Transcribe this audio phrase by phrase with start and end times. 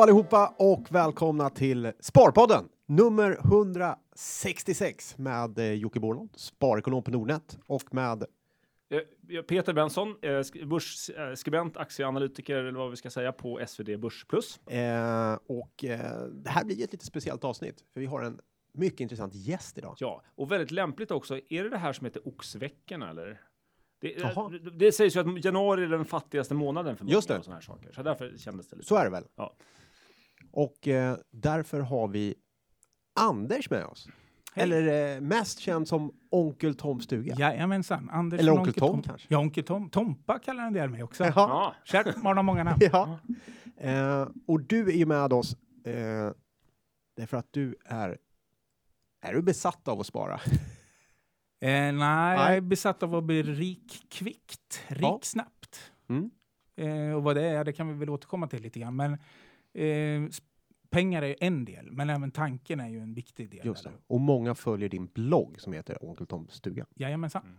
[0.00, 7.58] hallå allihopa och välkomna till Sparpodden nummer 166 med eh, Jocke Borlund, sparekonom på Nordnet
[7.66, 8.24] och med
[9.32, 14.24] Eh, Peter Benson, eh, sk- börsskribent, aktieanalytiker eller vad vi ska säga på SvD Börs
[14.28, 14.58] Plus.
[14.66, 18.40] eh, och eh, det här blir ett lite speciellt avsnitt för vi har en
[18.74, 19.94] mycket intressant gäst idag.
[19.98, 21.40] Ja, och väldigt lämpligt också.
[21.48, 23.40] Är det det här som heter oxveckan eller?
[24.00, 27.38] Det, det, det sägs ju att januari är den fattigaste månaden för många Just det.
[27.38, 27.92] och såna här saker.
[27.92, 28.88] Så därför kändes det lite.
[28.88, 29.24] Så är det väl?
[29.36, 29.54] Ja.
[30.50, 32.34] Och eh, därför har vi
[33.20, 34.08] Anders med oss.
[34.54, 34.62] Hej.
[34.64, 37.34] Eller eh, mest känd som Onkel Tom Stuga.
[37.38, 38.10] Jajamensan.
[38.10, 39.26] Anders Eller från Onkel Tom, kanske?
[39.30, 39.90] Ja, Onkel Tom.
[39.90, 41.24] Tompa kallar en del mig också.
[41.24, 41.32] Jaha.
[41.34, 42.80] Ja, Kärt barn har många namn.
[42.92, 43.18] Ja.
[43.76, 46.30] Eh, och du är ju med oss eh,
[47.16, 48.18] därför att du är
[49.22, 50.40] är du besatt av att spara?
[51.62, 52.36] Eh, nej, Nej.
[52.38, 54.82] jag är besatt av att bli rik kvickt.
[54.88, 55.18] Rik Ja.
[55.22, 55.92] snabbt.
[56.08, 56.30] Mm.
[56.76, 58.96] Eh, och vad det är, det kan vi väl återkomma till lite grann.
[58.96, 59.18] Men
[59.74, 60.22] eh,
[60.90, 63.66] pengar är en del, men även tanken är ju en viktig del.
[63.66, 63.90] Just det.
[64.06, 66.86] Och många följer din blogg som heter Onkel Toms stuga.
[66.94, 67.58] Jajamensan.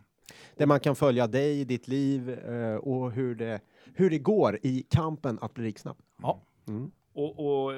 [0.56, 3.60] Där man kan följa dig, ditt liv eh, och hur det,
[3.94, 6.02] hur det går i kampen att bli rik snabbt.
[6.22, 6.42] Ja.
[6.68, 6.92] Mm.
[7.14, 7.74] och, och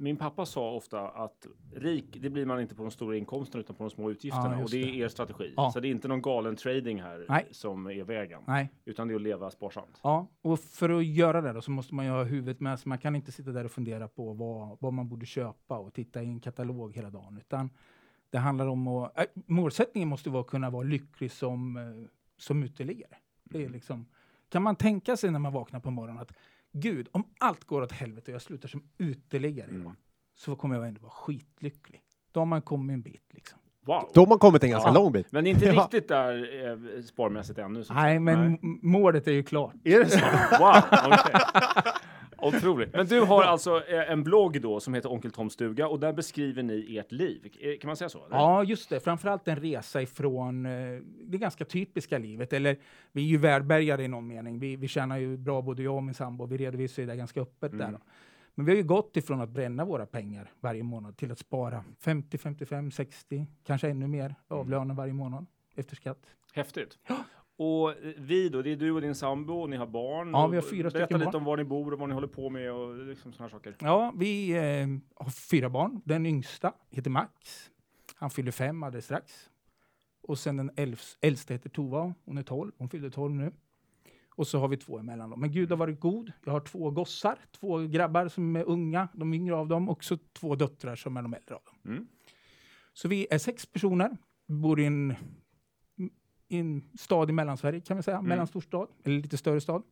[0.00, 3.76] min pappa sa ofta att rik, det blir man inte på de stora inkomsterna utan
[3.76, 4.56] på de små utgifterna.
[4.56, 5.54] Ja, och det är er strategi.
[5.56, 5.70] Ja.
[5.72, 7.48] Så det är inte någon galen trading här Nej.
[7.50, 8.42] som är vägen.
[8.46, 8.70] Nej.
[8.84, 10.00] Utan det är att leva sparsamt.
[10.02, 12.88] Ja, och för att göra det då så måste man ju ha huvudet med sig.
[12.88, 16.22] Man kan inte sitta där och fundera på vad, vad man borde köpa och titta
[16.22, 17.38] i en katalog hela dagen.
[17.38, 17.70] Utan
[18.30, 19.18] det handlar om att...
[19.18, 21.82] Äh, målsättningen måste vara att kunna vara lycklig som, eh,
[22.36, 23.16] som uteliggare.
[23.44, 24.06] Det är liksom,
[24.48, 26.32] kan man tänka sig när man vaknar på morgonen att
[26.72, 29.92] Gud, om allt går åt helvete och jag slutar som uteliggare Mm.
[30.34, 32.00] så kommer jag ändå vara skitlycklig.
[32.32, 33.58] Då har man kommit en bit liksom.
[33.86, 34.10] Wow!
[34.14, 34.94] Då har man kommit en ganska Ja.
[34.94, 35.32] lång bit.
[35.32, 35.82] Men det är inte Ja.
[35.82, 36.64] riktigt där
[36.96, 37.84] eh, sparmässigt ännu.
[37.90, 39.74] Nej, men m- målet är ju klart.
[39.84, 40.18] Är det så?
[40.58, 41.40] Wow, okej.
[42.42, 42.92] Otroligt.
[42.92, 46.12] Men du har alltså eh, en blogg då som heter Onkel Toms stuga och där
[46.12, 47.52] beskriver ni ert liv.
[47.60, 48.26] Eh, Kan man säga så?
[48.26, 48.36] eller?
[48.36, 49.00] Ja, just det.
[49.00, 50.72] Framförallt en resa ifrån eh,
[51.24, 52.52] det ganska typiska livet.
[52.52, 52.76] Eller
[53.12, 54.58] vi är ju välbärgade i någon mening.
[54.58, 56.46] Vi, vi tjänar ju bra, både jag och min sambo.
[56.46, 57.78] Vi redovisar ju det ganska öppet där.
[57.78, 57.92] Mm.
[57.92, 57.98] Då.
[58.54, 61.84] Men vi har ju gått ifrån att bränna våra pengar varje månad till att spara
[62.00, 64.70] 50, 55, 60, kanske ännu mer av Mm.
[64.70, 65.46] lönen varje månad
[65.76, 66.26] efter skatt.
[66.54, 66.98] Häftigt.
[67.62, 70.30] Och eh, vi då, det är du och din sambo och ni har barn.
[70.30, 71.40] Ja, vi har fyra Berätta stycken lite barn.
[71.40, 73.76] om var ni bor och vad ni håller på med och liksom sådana saker.
[73.80, 74.86] Ja, vi eh,
[75.24, 76.00] har fyra barn.
[76.04, 77.70] Den yngsta heter Max.
[78.14, 79.50] Han fyller fem alldeles strax.
[80.22, 80.70] Och sen den
[81.20, 82.14] äldsta heter Tova.
[82.24, 82.72] Hon är 12.
[82.78, 83.52] Hon fyller 12 nu.
[84.34, 85.40] Och så har vi två emellan dem.
[85.40, 86.32] Men Gud har varit god.
[86.44, 89.88] Jag har två gossar, två grabbar som är unga, de yngre av dem.
[89.88, 91.92] Och så två döttrar som är de äldre av dem.
[91.92, 92.06] Mm.
[92.92, 94.16] Så vi är sex personer.
[94.46, 95.14] Vi bor i en,
[96.50, 98.16] en stad i Mellansverige kan vi säga.
[98.16, 98.28] Mm.
[98.28, 99.82] Mellanstor stad, eller lite större stad.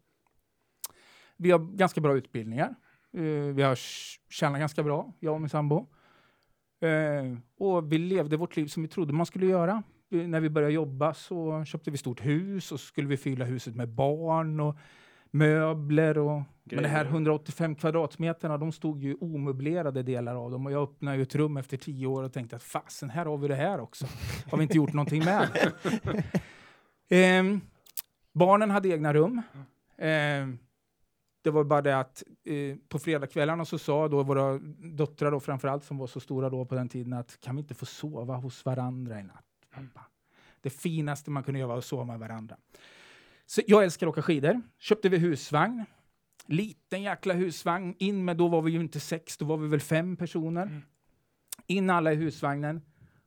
[1.36, 2.74] Vi har ganska bra utbildningar.
[3.12, 3.22] Eh,
[3.54, 5.86] vi har tj- tjänat ganska bra, jag och min sambo.
[6.80, 9.82] Eh, och vi levde vårt liv som vi trodde man skulle göra.
[10.08, 13.44] Vi, när vi började jobba så köpte vi stort hus och så skulle vi fylla
[13.44, 14.76] huset med barn och
[15.30, 17.14] möbler och men det här Grejer.
[17.14, 21.56] 185 kvadratmeterna, de stod ju omöblerade delar av dem och jag öppnade ju ett rum
[21.56, 24.06] efter tio år och tänkte att fasen, här har vi det här också.
[24.50, 25.72] Har vi inte gjort någonting med det?
[27.08, 27.60] Ehm,
[28.32, 29.42] barnen hade egna rum.
[29.98, 30.58] Ehm,
[31.42, 35.84] det var bara det att eh, på fredagskvällarna så sa då våra döttrar då framförallt
[35.84, 38.64] som var så stora då på den tiden att kan vi inte få sova hos
[38.64, 39.44] varandra i natt?
[39.70, 40.06] Pappa?
[40.60, 42.56] Det finaste man kunde göra var att sova med varandra.
[43.46, 44.62] Så jag älskar att åka skidor.
[44.78, 45.84] Köpte vi husvagn.
[46.46, 47.94] Liten jäkla husvagn.
[47.98, 50.82] In med, då var vi ju inte sex, då var vi väl fem personer.
[51.66, 52.82] In alla i husvagnen.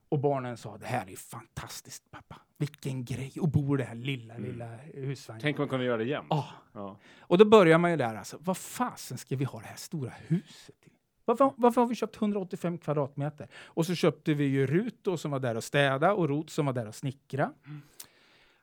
[0.08, 2.40] Och barnen sa, det här är fantastiskt pappa.
[2.62, 5.42] Vilken grej att bo i det här lilla, lilla husvagnen.
[5.42, 6.32] Tänk om man kunde göra det jämt.
[6.32, 6.44] Ah.
[6.72, 6.96] Ja.
[7.20, 10.12] Och då börjar man ju där alltså, vad fasen ska vi ha det här stora
[10.26, 10.92] huset till?
[11.24, 13.48] Varför, varför har vi köpt 185 kvadratmeter?
[13.64, 16.66] Och så köpte vi ju Rut då, som var där och städa och Rot som
[16.66, 17.52] var där och snickra.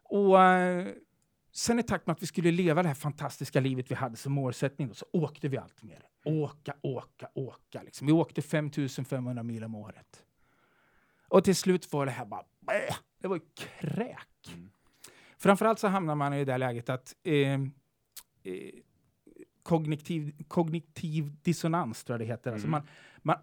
[0.03, 0.87] Och eh,
[1.51, 4.33] sen i takt med att vi skulle leva det här fantastiska livet vi hade som
[4.33, 6.03] målsättning då, så åkte vi allt mer.
[6.25, 7.81] Åka, åka, åka.
[7.83, 8.07] Liksom.
[8.07, 10.23] Vi åkte 5500 mil om året.
[11.27, 13.41] Och till slut var det här bara, bäh, det var ju
[13.79, 14.57] kräk.
[15.37, 17.59] Framförallt så hamnar man i det läget att eh, eh,
[19.63, 22.51] kognitiv, kognitiv dissonans, tror jag det heter.
[22.51, 22.71] Alltså Mm.
[22.71, 22.87] man,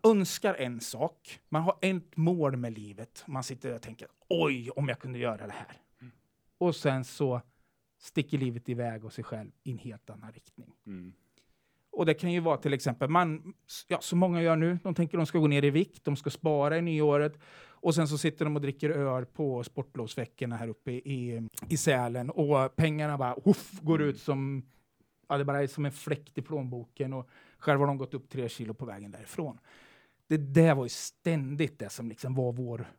[0.03, 3.25] man önskar en sak, man har ett mål med livet.
[3.27, 5.81] Man sitter och tänker, oj, om jag kunde göra det här.
[6.59, 7.41] Och sen så
[7.99, 10.73] sticker livet iväg och sig själv i en helt annan riktning.
[10.87, 11.13] Mm.
[11.97, 13.55] Och det kan ju vara till exempel, man,
[13.89, 16.31] ja, som många gör nu, de tänker de ska gå ner i vikt, de ska
[16.31, 17.39] spara i nyåret
[17.69, 22.31] och sen så sitter de och dricker öl på sportlovsveckorna här uppe i, i Sälen
[22.31, 24.67] och pengarna bara uff, går ut som,
[25.29, 27.29] ja, det bara är som en fläkt i plånboken och
[27.59, 29.59] Själv har de gått upp tre kilo på vägen därifrån.
[30.29, 32.93] Det där var ju ständigt det som liksom var vår,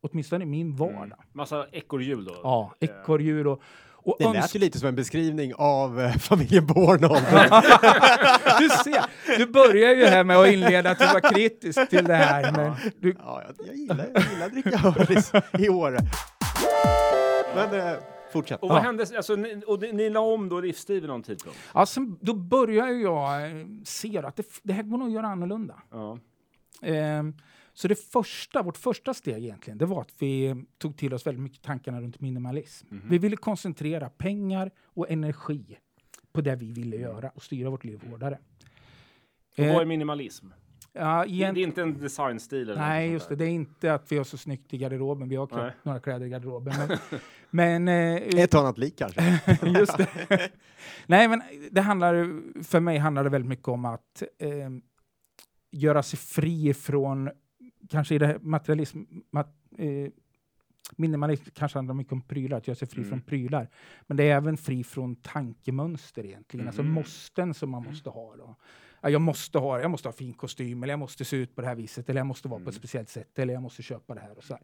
[0.00, 1.04] åtminstone min vardag.
[1.04, 1.18] Mm.
[1.32, 2.40] Massa ekorrhjul då?
[2.42, 3.62] Ja, ekorrdjur och,
[4.10, 7.22] och Det lät ju lite som en beskrivning av eh, familjen Bornold.
[8.58, 9.04] Du ser,
[9.38, 12.52] du börjar ju här med att inleda att du var kritisk till det här.
[12.52, 15.98] Men du, ja, jag, jag, gillar, jag gillar att dricka Hörlis i Åre.
[17.54, 17.94] Men eh,
[18.32, 18.62] fortsätt.
[18.62, 18.82] Och vad Ja.
[18.82, 19.06] hände?
[19.16, 21.58] Alltså, ni, och ni, ni la om då livsstil vid någon tidpunkt?
[21.74, 23.50] ja, sen, då börjar ju jag eh,
[23.84, 25.74] se att det, det här går nog att göra annorlunda.
[25.90, 26.18] Ja.
[26.82, 27.34] Ehm,
[27.78, 31.42] så det första, vårt första steg egentligen, det var att vi tog till oss väldigt
[31.42, 32.86] mycket tankarna runt minimalism.
[32.90, 33.02] Mhm.
[33.08, 35.78] Vi ville koncentrera pengar och energi
[36.32, 38.38] på det vi ville göra och styra vårt liv hårdare.
[39.52, 40.46] Och Eh, vad är minimalism?
[40.92, 42.70] ja, Det, igen, det är inte en designstil?
[42.70, 43.36] Eller nej, något just det.
[43.36, 45.28] Det är inte att vi har så snyggt i garderoben.
[45.28, 45.72] Vi har Nej.
[45.82, 46.74] några kläder i garderoben.
[46.78, 46.98] Men,
[47.86, 49.40] men eh, Ett och annat lik kanske.
[49.78, 50.08] Just det.
[51.06, 54.70] Nej, men det handlar, för mig handlar det väldigt mycket om att eh,
[55.70, 57.30] göra sig fri från,
[57.88, 59.48] kanske i det här materialism, mat,
[59.78, 60.10] eh,
[60.96, 63.10] minimalism kanske handlar mycket om prylar, att göra sig fri Mm.
[63.10, 63.68] från prylar.
[64.06, 66.92] Men det är även fri från tankemönster egentligen, alltså Mhm.
[66.92, 68.36] måsten som man måste ha.
[68.36, 68.56] Då.
[69.00, 71.60] Ja, jag, måste ha, jag måste ha fin kostym, eller jag måste se ut på
[71.60, 72.78] det här viset, eller jag måste vara på ett Mm.
[72.80, 74.62] speciellt sätt, eller jag måste köpa det här och så här.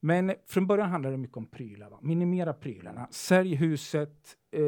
[0.00, 1.90] Men från början handlar det mycket om prylar.
[1.90, 1.98] Va?
[2.02, 3.08] Minimera prylarna.
[3.10, 4.36] Sälj huset.
[4.50, 4.60] Eh,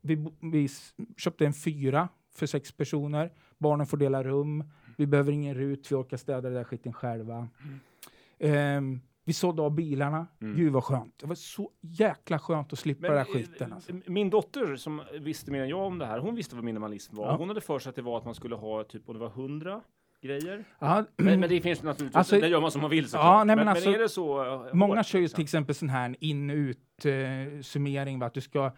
[0.00, 0.68] vi, vi
[1.16, 3.32] köpte en fyra för sex personer.
[3.58, 4.64] Barnen får dela rum.
[5.02, 5.92] Vi behöver ingen rut.
[5.92, 7.48] Vi orkar städa det där skiten själva.
[8.38, 10.26] Ehm, vi sålde av bilarna.
[10.42, 10.56] Mm.
[10.56, 11.18] Gud vad skönt.
[11.18, 13.70] Det var så jäkla skönt att slippa den där skiten.
[13.70, 13.92] eh, Alltså.
[14.06, 17.26] Min dotter som visste mer än jag om det här, hon visste vad minimalism var.
[17.26, 17.36] Ja.
[17.36, 19.28] Hon hade för sig att det var att man skulle ha typ, om det var
[19.30, 19.80] 100
[20.22, 20.64] grejer.
[20.78, 23.24] Ja, Men, men det finns naturligtvis, Alltså- det gör man som man vill såklart.
[23.24, 25.36] Ja, nej, men men, alltså, är det så eh, Många hårt, kör ju liksom?
[25.36, 28.18] till exempel sån här in-ut eh, summering.
[28.18, 28.26] Va?
[28.26, 28.72] Att du ska,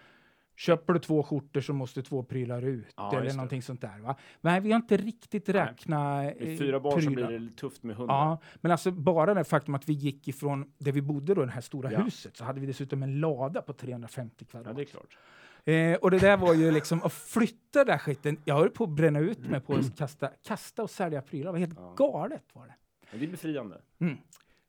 [0.57, 2.95] köper du två skjortor så måste två prylar ut.
[2.97, 3.37] Ja, eller just det.
[3.37, 3.99] någonting sånt där.
[3.99, 4.17] Va?
[4.41, 5.89] Men vi har inte riktigt räknat
[6.25, 7.27] Med eh, fyra barn så prylar.
[7.29, 8.15] blir det tufft med 100.
[8.15, 11.51] Ja, men alltså bara det faktum att vi gick ifrån där vi bodde då, det
[11.51, 12.01] här stora Ja.
[12.03, 14.67] huset, så hade vi dessutom en lada på 350 kvadrat.
[14.71, 15.19] Ja, det är klart.
[15.65, 18.37] eh, och det där var ju liksom att flytta den där skiten.
[18.45, 21.45] Jag höll på att bränna ut mig på att kasta, kasta och sälja prylar.
[21.47, 21.95] Det var helt Ja.
[21.97, 22.75] galet var det.
[23.11, 23.81] Men det är befriande.
[24.01, 24.17] Mm.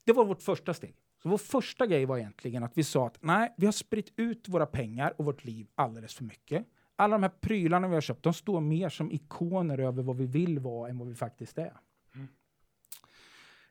[0.05, 0.95] Det var vårt första steg.
[1.25, 4.49] Så vår första grej var egentligen att vi sa att nej, vi har spritt ut
[4.49, 6.65] våra pengar och vårt liv alldeles för mycket.
[6.95, 10.25] Alla de här prylarna vi har köpt, de står mer som ikoner över vad vi
[10.25, 11.73] vill vara än vad vi faktiskt är.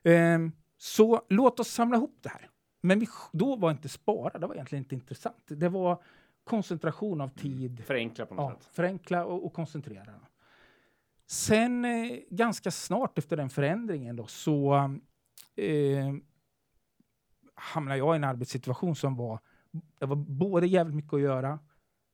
[0.03, 2.49] Ehm, så låt oss samla ihop det här.
[2.81, 5.43] Men vi, då var inte spara, det var egentligen inte intressant.
[5.47, 6.03] Det var
[6.43, 7.83] koncentration av tid.
[7.85, 8.75] Förenkla på något Ja, sätt.
[8.75, 10.13] förenkla och, och koncentrera.
[11.27, 14.75] Sen eh, ganska snart efter den förändringen då, så
[15.55, 16.13] eh,
[17.55, 19.39] hamnade jag i en arbetssituation som var,
[19.99, 21.59] det var både jävligt mycket att göra,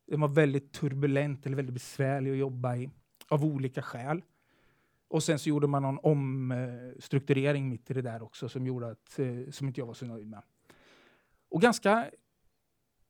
[0.08, 2.90] den var väldigt turbulent eller väldigt besvärlig att jobba i
[3.28, 4.22] av olika skäl.
[5.08, 9.20] Och sen så gjorde man någon omstrukturering mitt i det där också som gjorde att,
[9.20, 10.42] eh, som inte jag var så nöjd med.
[11.50, 12.10] Och ganska,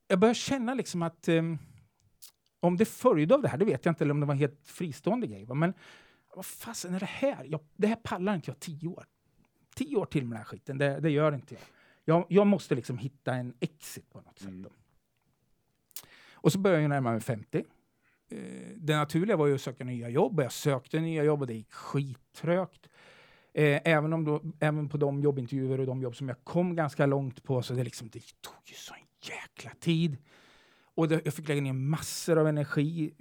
[0.08, 1.44] jag började känna liksom att eh,
[2.60, 4.40] om det följde av det här, det vet jag inte, eller om det var en
[4.40, 5.46] helt fristående grej.
[5.46, 5.56] Va?
[5.56, 5.74] Men
[6.36, 7.46] vad fasen är det här?
[7.46, 9.06] Jag, det här pallar inte jag tio år.
[9.76, 11.64] Tio år till med den här skiten, det, det gör inte jag
[12.12, 12.26] jag.
[12.30, 14.48] Jag måste liksom hitta en exit på något sätt.
[14.48, 14.62] Mm.
[14.62, 14.70] Då.
[16.34, 17.58] Och så började jag närma mig 50.
[17.58, 18.38] Eh,
[18.78, 21.54] det naturliga var ju att söka nya jobb och jag sökte nya jobb och det
[21.54, 22.90] gick skittrögt.
[23.54, 27.06] Eh, även, om då, även på de jobbintervjuer och de jobb som jag kom ganska
[27.06, 30.18] långt på så det, liksom, det tog ju sån jäkla tid.
[30.96, 33.14] Och det, jag fick lägga ner massor av energi.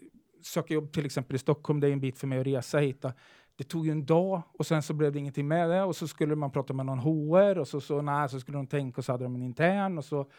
[0.42, 3.02] Söka jobb till exempel i Stockholm, det är en bit för mig att resa hit.
[3.02, 3.12] då.
[3.60, 6.08] Det tog ju en dag och sen så blev det ingenting med det och så
[6.08, 9.04] skulle man prata med någon HR och så, så, nej, så skulle de tänka och
[9.04, 10.30] så hade de en intern och så.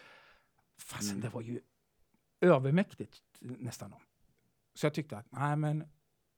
[0.79, 1.21] Fasen, Mm.
[1.21, 1.59] det var ju
[2.41, 3.93] övermäktigt nästan.
[4.73, 5.83] Så jag tyckte att nej, men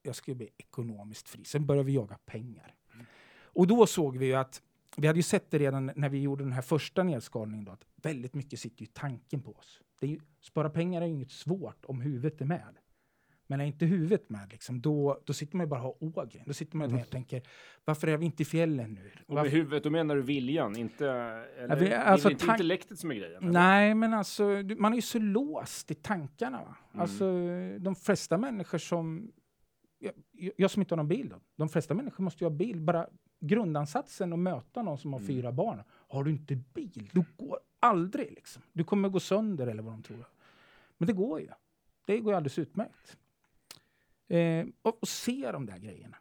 [0.01, 1.45] jag skulle bli ekonomiskt fri.
[1.45, 2.75] Sen började vi jaga pengar.
[3.43, 4.61] Och då såg vi ju att
[4.97, 7.85] vi hade ju sett det redan när vi gjorde den här första nedskalningen då, att
[7.95, 9.81] väldigt mycket sitter ju tanken på oss.
[9.99, 12.77] Det är ju, spara pengar är ju inget svårt om huvudet är med.
[13.47, 16.43] Men är inte huvudet med, liksom, då, då sitter man ju bara och har ågren.
[16.45, 17.01] Då sitter man Mm.
[17.01, 17.41] och tänker,
[17.85, 19.11] varför är vi inte i fjällen nu?
[19.27, 22.45] Och med Varför- huvudet, då menar du viljan, inte, eller, vi- alltså det är inte
[22.45, 23.43] intellektet som är grejen?
[23.43, 23.51] eller?
[23.53, 24.43] Nej, men alltså,
[24.77, 26.59] man är ju så låst i tankarna.
[26.59, 27.01] Mm.
[27.01, 27.25] Alltså,
[27.79, 29.31] de flesta människor som...
[29.99, 30.13] Jag,
[30.57, 31.35] jag som inte har någon bil, då.
[31.55, 32.81] de flesta människor måste ju ha bil.
[32.81, 33.07] Bara
[33.39, 35.27] grundansatsen att möta någon som har Mm.
[35.27, 35.83] fyra barn.
[35.89, 38.31] Har du inte bil, du går aldrig.
[38.31, 38.61] Liksom.
[38.73, 40.25] Du kommer gå sönder eller vad de tror.
[40.97, 41.47] Men det går ju.
[42.05, 43.17] Det går ju alldeles utmärkt.
[44.37, 46.17] Eh, och, och se de där grejerna.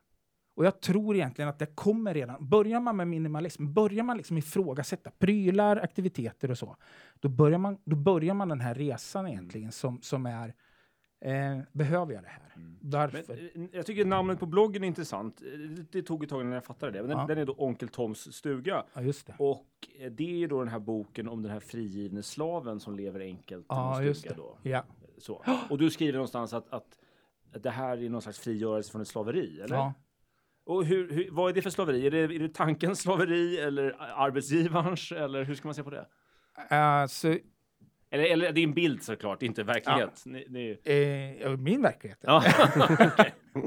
[0.55, 2.49] Och jag tror egentligen att det kommer redan.
[2.49, 6.77] Börjar man med minimalism, börjar man liksom ifrågasätta prylar, aktiviteter och så,
[7.21, 10.55] då börjar man, då börjar man den här resan egentligen som, som är
[11.25, 12.53] Eh, behöver jag det här?
[12.81, 13.51] Varför?
[13.55, 15.43] Men, eh, jag tycker namnet på bloggen är intressant.
[15.43, 16.99] Eh, Det, det tog ett tag innan jag fattade det.
[16.99, 17.27] Men den, Ja.
[17.27, 18.85] den är då Onkel Toms stuga.
[18.95, 19.35] ja, just det.
[19.39, 19.67] Och
[19.99, 23.21] eh, det är ju då den här boken om den här frigivne slaven som lever
[23.21, 24.35] enkelt i Ja, just det.
[24.37, 24.59] då.
[24.63, 24.85] Ja.
[25.19, 25.45] Så.
[25.71, 26.99] Och du skriver någonstans att, att
[27.61, 29.77] det här är någon slags frigörelse från ett slaveri, eller?
[29.77, 29.95] Ja.
[30.65, 32.07] Och hur, hur, vad är det för slaveri?
[32.07, 35.13] Är det, är det tankens slaveri eller arbetsgivarens?
[35.13, 36.07] Eller hur ska man se på det?
[36.69, 37.39] Alltså,
[38.13, 40.23] Eller, eller en bild såklart, inte verklighet.
[40.25, 40.79] Ni, ni...
[41.45, 42.19] eh, min verklighet.
[42.23, 42.45] Ja.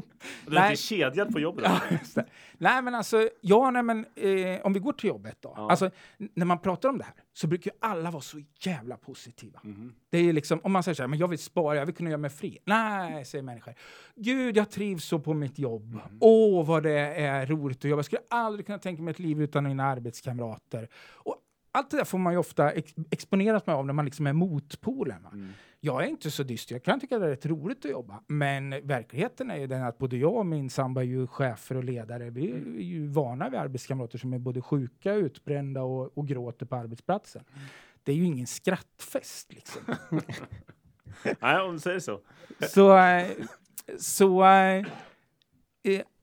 [0.45, 1.65] Och Du är inte kedjad på jobbet?
[1.65, 2.23] Ja.
[2.57, 5.53] Nej, men alltså, ja, nej, men eh, om vi går till jobbet då.
[5.55, 5.69] Ja.
[5.71, 9.59] Alltså, när man pratar om det här så brukar ju alla vara så jävla positiva.
[9.63, 9.95] Mhm.
[10.09, 12.09] Det är liksom, om man säger så här, men jag vill spara, jag vill kunna
[12.09, 12.57] göra mig fri.
[12.65, 13.73] Nej, säger människor.
[14.15, 15.93] Gud, jag trivs så på mitt jobb.
[15.93, 16.17] Mm.
[16.21, 17.97] Åh, vad det är roligt att jobba.
[17.97, 20.89] Jag skulle aldrig kunna tänka mig ett liv utan mina arbetskamrater.
[21.13, 21.37] Och
[21.75, 24.33] allt det där får man ju ofta ex exponeras med av när man liksom är
[24.33, 25.27] motpolen.
[25.33, 25.49] Mm.
[25.79, 26.75] Jag är inte så dyster.
[26.75, 28.23] Jag kan tycka det är rätt roligt att jobba.
[28.27, 31.83] Men verkligheten är ju den att både jag och min sambo är ju chefer och
[31.83, 32.29] ledare.
[32.29, 36.75] Vi är ju vana vid arbetskamrater som är både sjuka, utbrända och, och gråter på
[36.75, 37.43] arbetsplatsen.
[38.03, 39.81] Det är ju ingen skrattfest liksom.
[41.39, 42.19] Nej, om du säger så.
[42.59, 43.27] så eh,
[43.97, 44.85] så eh,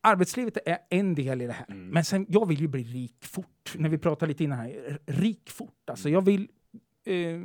[0.03, 1.67] arbetslivet är en del i det här.
[1.69, 1.89] Mm.
[1.89, 3.75] Men sen, jag vill ju bli rik fort.
[3.79, 4.99] När vi pratade lite innan här.
[5.07, 5.91] Rik fort.
[5.91, 6.49] Alltså jag vill...
[7.05, 7.41] Eh,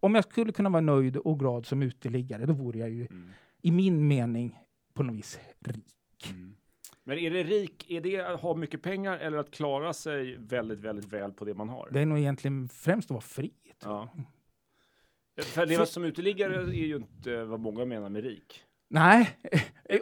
[0.00, 3.30] om jag skulle kunna vara nöjd och glad som uteliggare, då vore jag ju Mm.
[3.62, 4.58] i min mening
[4.94, 6.34] på något vis rik.
[7.04, 10.78] Men är det rik, är det att ha mycket pengar eller att klara sig väldigt,
[10.78, 11.88] väldigt väl på det man har?
[11.92, 13.52] Det är nog egentligen främst att vara fri.
[13.82, 14.08] Ja.
[15.42, 18.62] För att leva som uteliggare är ju inte vad många menar med rik.
[18.88, 19.30] Nej,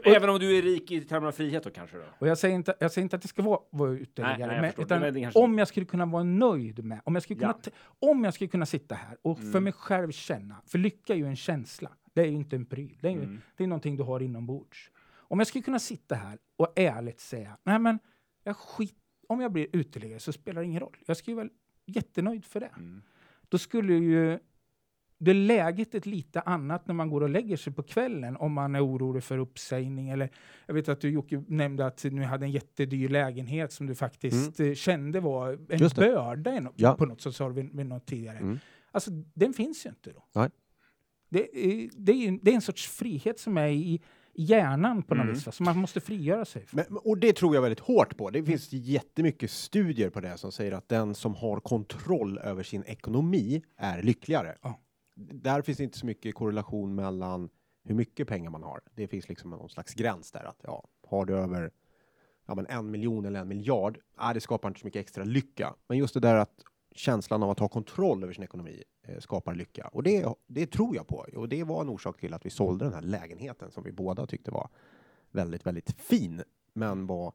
[0.04, 2.04] Även om du är rik i termer av frihet då kanske då?
[2.18, 4.60] och jag säger inte, jag säger inte att det ska vara, vara uteliggare, Nej, nej,
[4.76, 7.70] men, utan kanske- om jag skulle kunna vara nöjd med, om jag skulle kunna, Ja.
[8.10, 9.64] om jag skulle kunna sitta här och för Mm.
[9.64, 12.98] mig själv känna, för lycka är ju en känsla, det är ju inte en pryl,
[13.00, 13.40] det är ju Mm.
[13.56, 14.90] det är någonting du har inombords.
[15.16, 17.98] Om jag skulle kunna sitta här och ärligt säga, nej men,
[18.44, 18.94] jag skit,
[19.28, 20.96] om jag blir uteliggare så spelar det ingen roll.
[21.06, 21.48] Jag skulle vara
[21.86, 22.70] jättenöjd för det.
[22.76, 23.02] Mm.
[23.48, 24.38] Då skulle ju
[25.20, 28.74] det läget ett lite annat när man går och lägger sig på kvällen om man
[28.74, 30.30] är orolig för uppsägning eller
[30.66, 34.60] jag vet att du Jocke nämnde att ni hade en jättedyr lägenhet som du faktiskt
[34.60, 35.90] eh, kände var en Mm.
[35.96, 36.94] Börda no- Ja.
[36.94, 38.38] på något sätt sa du vid, något tidigare.
[38.38, 38.58] Mm.
[38.90, 40.24] Alltså den finns ju inte då.
[40.34, 40.50] Nej.
[41.30, 44.00] Det är, det, är, det är en sorts frihet som är i,
[44.34, 45.34] hjärnan på något Mm.
[45.34, 45.52] vis, va?
[45.52, 46.80] som man måste frigöra sig från.
[46.88, 48.30] Men, och det tror jag väldigt hårt på.
[48.30, 52.84] Det finns jättemycket studier på det som säger att den som har kontroll över sin
[52.84, 54.56] ekonomi är lyckligare.
[54.62, 54.80] Ja.
[55.18, 57.50] Där finns det inte så mycket korrelation mellan
[57.84, 58.80] hur mycket pengar man har.
[58.94, 61.70] Det finns liksom någon slags gräns där att ja, har du över
[62.46, 65.74] ja, men en miljon eller en miljard, nej, det skapar inte så mycket extra lycka.
[65.88, 69.54] Men just det där att känslan av att ha kontroll över sin ekonomi eh, skapar
[69.54, 69.88] lycka.
[69.92, 71.26] Och det, det tror jag på.
[71.36, 74.26] Och det var en orsak till att vi sålde den här lägenheten som vi båda
[74.26, 74.68] tyckte var
[75.30, 77.32] väldigt, väldigt fin, men var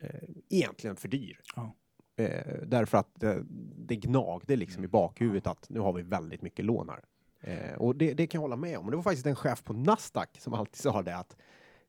[0.00, 1.40] eh, egentligen för dyr.
[1.56, 1.74] Ja.
[2.16, 3.34] Eh, därför att eh,
[3.76, 7.04] det gnagde liksom i bakhuvudet att nu har vi väldigt mycket lån här.
[7.40, 8.84] Eh, och det, det kan jag hålla med om.
[8.84, 11.36] Och det var faktiskt en chef på Nasdaq som alltid sa det att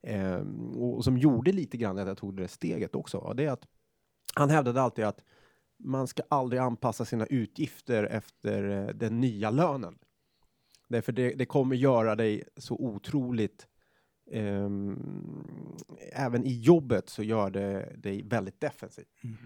[0.02, 0.36] eh,
[0.76, 3.34] och som gjorde lite grann att jag tog det steget också.
[3.38, 3.68] Det är att
[4.36, 5.24] han hävdade alltid att
[5.78, 9.98] man ska aldrig anpassa sina utgifter efter eh, den nya lönen.
[10.88, 13.68] Därför det, det kommer göra dig så otroligt
[14.32, 15.00] ehm,
[16.12, 19.06] även i jobbet så gör det dig väldigt defensiv.
[19.24, 19.38] Mm.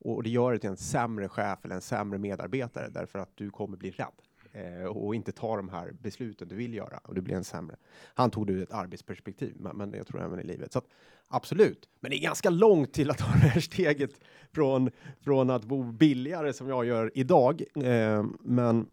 [0.00, 3.50] Och det gör dig till en sämre chef eller en sämre medarbetare därför att du
[3.50, 4.12] kommer bli rädd
[4.52, 7.76] eh, och inte ta de här besluten du vill göra och du blir en sämre.
[8.14, 10.72] Han tog det ur ett arbetsperspektiv, men, men jag tror även i livet.
[10.72, 10.86] Så att,
[11.28, 14.20] absolut, men det är ganska långt till att ta det här steget
[14.52, 14.90] från,
[15.20, 18.90] från att bo billigare som jag gör idag, eh, men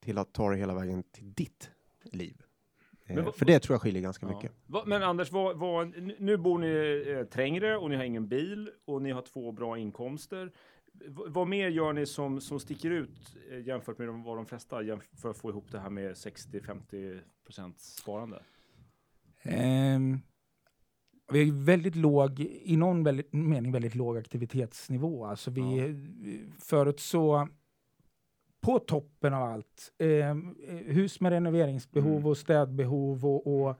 [0.00, 1.70] till att ta det hela vägen till ditt
[2.02, 2.42] liv.
[3.08, 4.34] Men Eh, vad- för det tror jag skiljer ganska Ja.
[4.36, 4.52] mycket.
[4.66, 5.88] Va, men Anders, vad, vad,
[6.18, 9.78] nu- bor ni eh, trängre och ni har ingen bil och ni har två bra
[9.78, 10.52] inkomster.
[10.92, 14.46] V, vad mer gör ni som, som sticker ut eh, jämfört med de, vad de
[14.46, 14.80] flesta
[15.22, 17.20] för att få ihop det här med 60-50
[17.76, 18.42] sparande?
[19.42, 20.18] Ehm,
[21.32, 25.24] vi har ju väldigt låg, i någon väldigt, mening väldigt låg aktivitetsnivå.
[25.24, 26.52] Alltså vi, Ja.
[26.60, 27.48] Förut så,
[28.60, 30.36] på toppen av allt, eh,
[30.86, 32.26] hus med renoveringsbehov Mm.
[32.26, 33.76] och städbehov och, och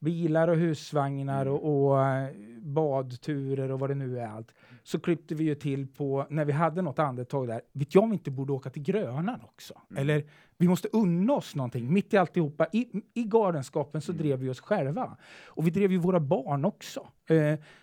[0.00, 1.54] bilar och husvagnar Mm.
[1.54, 2.28] och, och eh,
[2.60, 4.54] badturer och vad det nu är allt.
[4.82, 8.10] Så klippte vi ju till på, när vi hade något andetag där, vet jag om
[8.10, 9.74] vi inte borde åka till Grönan också?
[9.90, 10.00] Mm.
[10.00, 10.24] Eller
[10.56, 12.66] vi måste unna oss någonting mitt i alltihopa.
[12.72, 14.22] I, i galenskapen så Mm.
[14.22, 15.16] drev vi oss själva.
[15.46, 17.00] Och vi drev ju våra barn också.
[17.26, 17.36] Eh,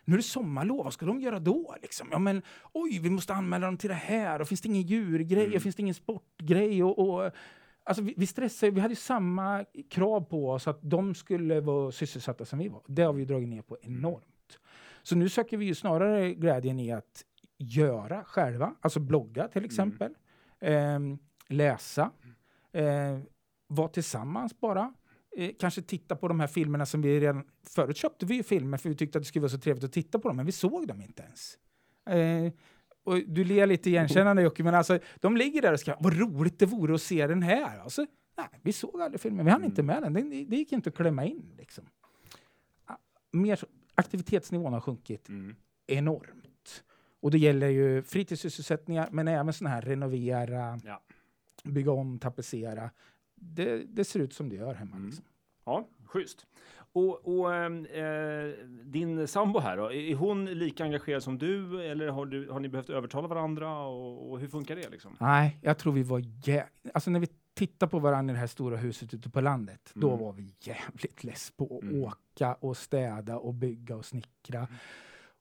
[0.06, 1.76] nu är det sommarlov, vad ska de göra då?
[1.82, 2.08] Liksom?
[2.12, 2.42] Ja, men,
[2.74, 4.42] oj, vi måste anmäla dem till det här.
[4.42, 5.44] Och finns det ingen djurgrej?
[5.46, 5.56] Mm.
[5.56, 6.84] Och finns det ingen sportgrej?
[6.84, 7.32] Och, och,
[7.88, 11.92] Alltså vi, vi stressade, vi hade ju samma krav på oss att de skulle vara
[11.92, 12.82] sysselsatta som vi var.
[12.88, 14.60] Det har vi dragit ner på enormt.
[15.04, 17.24] Så nu söker vi ju snarare glädjen i att
[17.58, 20.14] göra själva, alltså blogga till exempel,
[20.60, 22.12] Ehm, läsa,
[22.72, 23.20] eh,
[23.68, 24.94] vara tillsammans bara.
[25.38, 27.44] Eh, kanske titta på de här filmerna som vi redan...
[27.64, 29.94] Förut köpte vi ju filmer för vi tyckte att det skulle vara så trevligt att
[29.94, 31.58] titta på dem, men vi såg dem inte ens.
[33.06, 36.60] Och du ler lite igenkännande Jocke, men alltså de ligger där och ska, vad roligt
[36.60, 37.80] det vore att se den här.
[37.80, 38.06] Alltså,
[38.38, 40.96] nej, vi såg aldrig filmen, vi hann inte med den, det, det gick inte att
[40.96, 41.84] klämma in liksom.
[43.32, 43.60] Mer,
[43.96, 45.56] aktivitetsnivån har sjunkit Mm.
[45.88, 46.84] enormt.
[47.20, 51.02] Och det gäller ju fritidssysselsättningar, men även sådana här renovera, Ja.
[51.64, 52.90] bygga om, tapetsera.
[53.36, 54.96] Det, det ser ut som det gör hemma.
[54.96, 55.06] Mm.
[55.08, 55.26] Liksom.
[55.66, 56.46] Ja, schysst.
[56.96, 58.52] Och, och eh,
[58.84, 62.70] din sambo här då, är hon lika engagerad som du eller har, du, har ni
[62.70, 65.16] behövt övertala varandra och, och hur funkar det liksom?
[65.20, 66.66] Nej, jag tror vi var jä...
[66.94, 70.08] Alltså när vi tittar på varandra i det här stora huset ute på landet, då
[70.08, 70.20] Mm.
[70.20, 72.04] var vi jävligt less på att Mm.
[72.04, 74.68] åka och städa och bygga och snickra.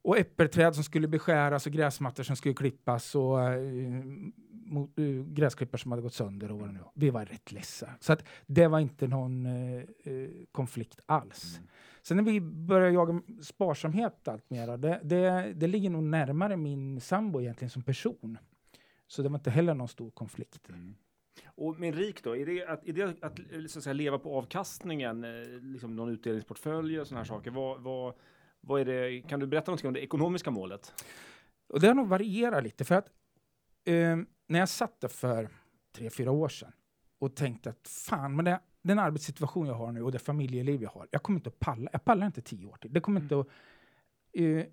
[0.04, 4.04] Och äppelträd som skulle beskäras och gräsmattor som skulle klippas och uh,
[4.50, 6.92] mot, uh, gräsklippare som hade gått sönder och vad det nu var.
[6.94, 7.90] Vi var rätt ledsa.
[8.00, 11.56] Så att det var inte någon eh, eh, konflikt alls.
[11.56, 11.68] Mm.
[12.02, 17.00] Sen när vi började jaga sparsamhet allt mera, det, det, det ligger nog närmare min
[17.00, 18.38] sambo egentligen som person.
[19.06, 20.68] Så det var inte heller någon stor konflikt.
[20.68, 20.94] Mm.
[21.46, 24.18] Och med rik då, är det att, är det att, eh, så att säga, leva
[24.18, 25.30] på avkastningen, eh,
[25.62, 27.50] liksom någon utdelningsportfölj och sådana här saker?
[27.50, 28.14] Vad, vad,
[28.66, 31.04] vad är det, kan du berätta någonting om det ekonomiska målet?
[31.68, 33.08] Och det har nog varierat lite för att
[33.84, 34.16] eh,
[34.46, 35.48] när jag satt där för
[35.96, 36.72] tre, fyra år sedan
[37.18, 40.90] och tänkte att fan, men det, den arbetssituation jag har nu och det familjeliv jag
[40.90, 41.90] har, jag kommer inte att palla.
[41.92, 42.92] Jag pallar inte tio år till.
[42.92, 43.48] Det kommer inte att...
[44.32, 44.66] Eh,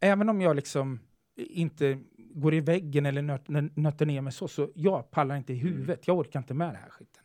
[0.00, 1.00] även om jag liksom
[1.36, 5.52] inte går i väggen eller nöt, nö- nöter ner mig så, så jag pallar inte
[5.52, 6.06] i huvudet.
[6.06, 7.24] Jag orkar inte med det här skiten.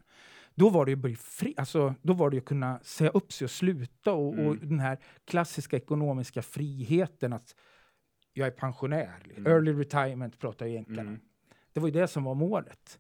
[0.56, 3.10] Då var det ju att bli fri, alltså, då var det ju att kunna säga
[3.10, 4.60] upp sig och sluta och, och Mm.
[4.70, 7.56] den här klassiska ekonomiska friheten att
[8.34, 9.24] jag är pensionär.
[9.38, 9.52] Mm.
[9.52, 11.02] Early retirement pratar ju jänkarna.
[11.02, 11.20] Mm.
[11.74, 13.00] Det var ju det som var målet.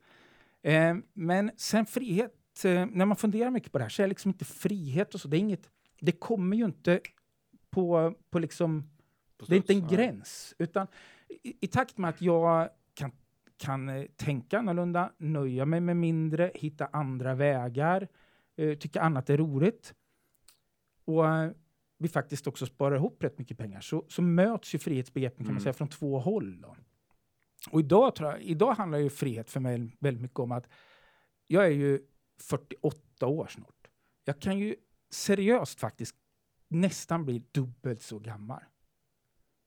[0.62, 4.10] Eh, men sen frihet, eh, när man funderar mycket på det här så är det
[4.10, 5.28] liksom inte frihet och så.
[5.28, 7.00] Det, är inget, det kommer ju inte
[7.70, 8.89] på, på liksom,
[9.38, 10.56] På det är inte en gräns.
[10.58, 10.88] Utan
[11.44, 12.70] i, i takt med att jag
[13.65, 18.08] kan, eh, tänka annorlunda, nöja mig med mindre, hitta andra vägar,
[18.56, 19.93] eh, tycka annat är roligt
[21.06, 21.52] och eh,
[21.97, 25.52] vi faktiskt också sparar ihop rätt mycket pengar så, så möts ju frihetsbegreppen kan man
[25.52, 25.63] Mm.
[25.63, 26.62] säga från två håll.
[26.62, 26.76] Då.
[27.71, 30.69] Och idag, jag, idag handlar ju frihet för mig väldigt mycket om att
[31.47, 32.02] jag är ju
[32.41, 33.88] 48 år snart.
[34.26, 34.76] Jag kan ju
[35.10, 36.15] seriöst faktiskt
[36.67, 38.62] nästan bli dubbelt så gammal.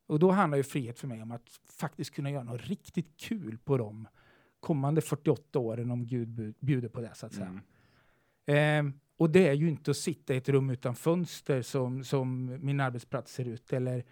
[0.07, 3.59] Och då handlar ju frihet för mig om att faktiskt kunna göra något riktigt kul
[3.65, 4.09] på de
[4.61, 7.47] kommande 48 åren om Gud bjuder på det så att säga.
[7.47, 7.61] Mm.
[8.47, 12.59] Ehm, och det är ju inte att sitta i ett rum utan fönster som, som
[12.61, 14.05] min arbetsplats ser ut eller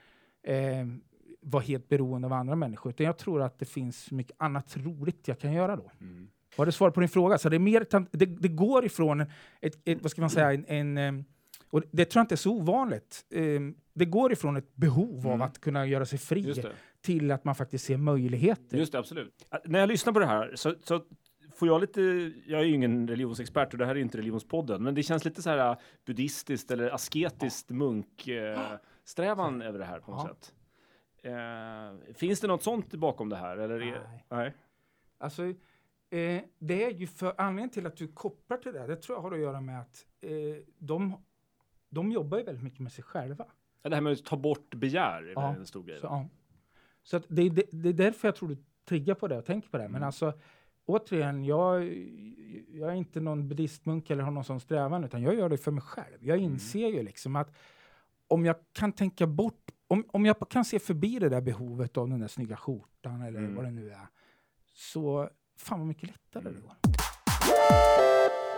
[0.43, 1.01] ehm,
[1.41, 2.91] vara helt beroende av andra människor.
[2.91, 5.91] Utan jag tror att det finns mycket annat roligt jag kan göra då.
[6.01, 6.29] Mm.
[6.57, 7.39] Var det svar på din fråga?
[7.39, 10.65] Så det, är mer, det, det går ifrån ett, ett, vad ska man säga, en,
[10.67, 11.25] en ehm,
[11.71, 13.25] och det tror jag inte är så ovanligt.
[13.31, 15.43] Ehm, det går ifrån ett behov av Mm.
[15.43, 16.55] att kunna göra sig fri
[17.01, 18.77] till att man faktiskt ser möjligheter.
[18.79, 19.47] Just det, absolut.
[19.51, 21.05] Ä- När jag lyssnar på det här så, så
[21.55, 22.01] får jag lite,
[22.47, 25.43] jag är ju ingen religionsexpert och det här är inte religionspodden, men det känns lite
[25.43, 25.77] så här äh,
[26.07, 30.35] buddhistiskt eller asketiskt munksträvan över det här på något Ja.
[30.35, 30.55] sätt.
[32.09, 33.57] Eh, finns det något sånt bakom det här?
[33.57, 34.25] Eller är, Nej.
[34.29, 34.55] nej.
[35.19, 39.17] Alltså, eh, det är ju för anledningen till att du kopplar till det, det tror
[39.19, 40.31] jag har att göra med att eh,
[40.79, 41.17] de,
[41.89, 43.47] de jobbar ju väldigt mycket med sig själva.
[43.89, 46.01] Det här med att ta bort begär är Ja, väl en stor grej.
[46.01, 46.29] Så, ja.
[47.03, 48.57] så det, är det, det är därför jag tror du
[48.89, 49.85] triggar på det och tänker på det.
[49.85, 50.07] Men Mm.
[50.07, 50.33] alltså,
[50.87, 51.85] återigen, jag,
[52.69, 55.71] jag är inte någon buddhistmunk eller har någon sån strävan, utan jag gör det för
[55.71, 56.17] mig själv.
[56.27, 56.53] Jag Mm.
[56.53, 57.53] inser ju liksom att
[58.29, 62.09] om jag kan tänka bort, om, om jag kan se förbi det där behovet av
[62.09, 63.55] den där snygga skjortan eller Mm.
[63.55, 64.07] vad det nu är,
[64.75, 66.63] så fan vad mycket lättare det Mm.
[66.63, 66.73] går.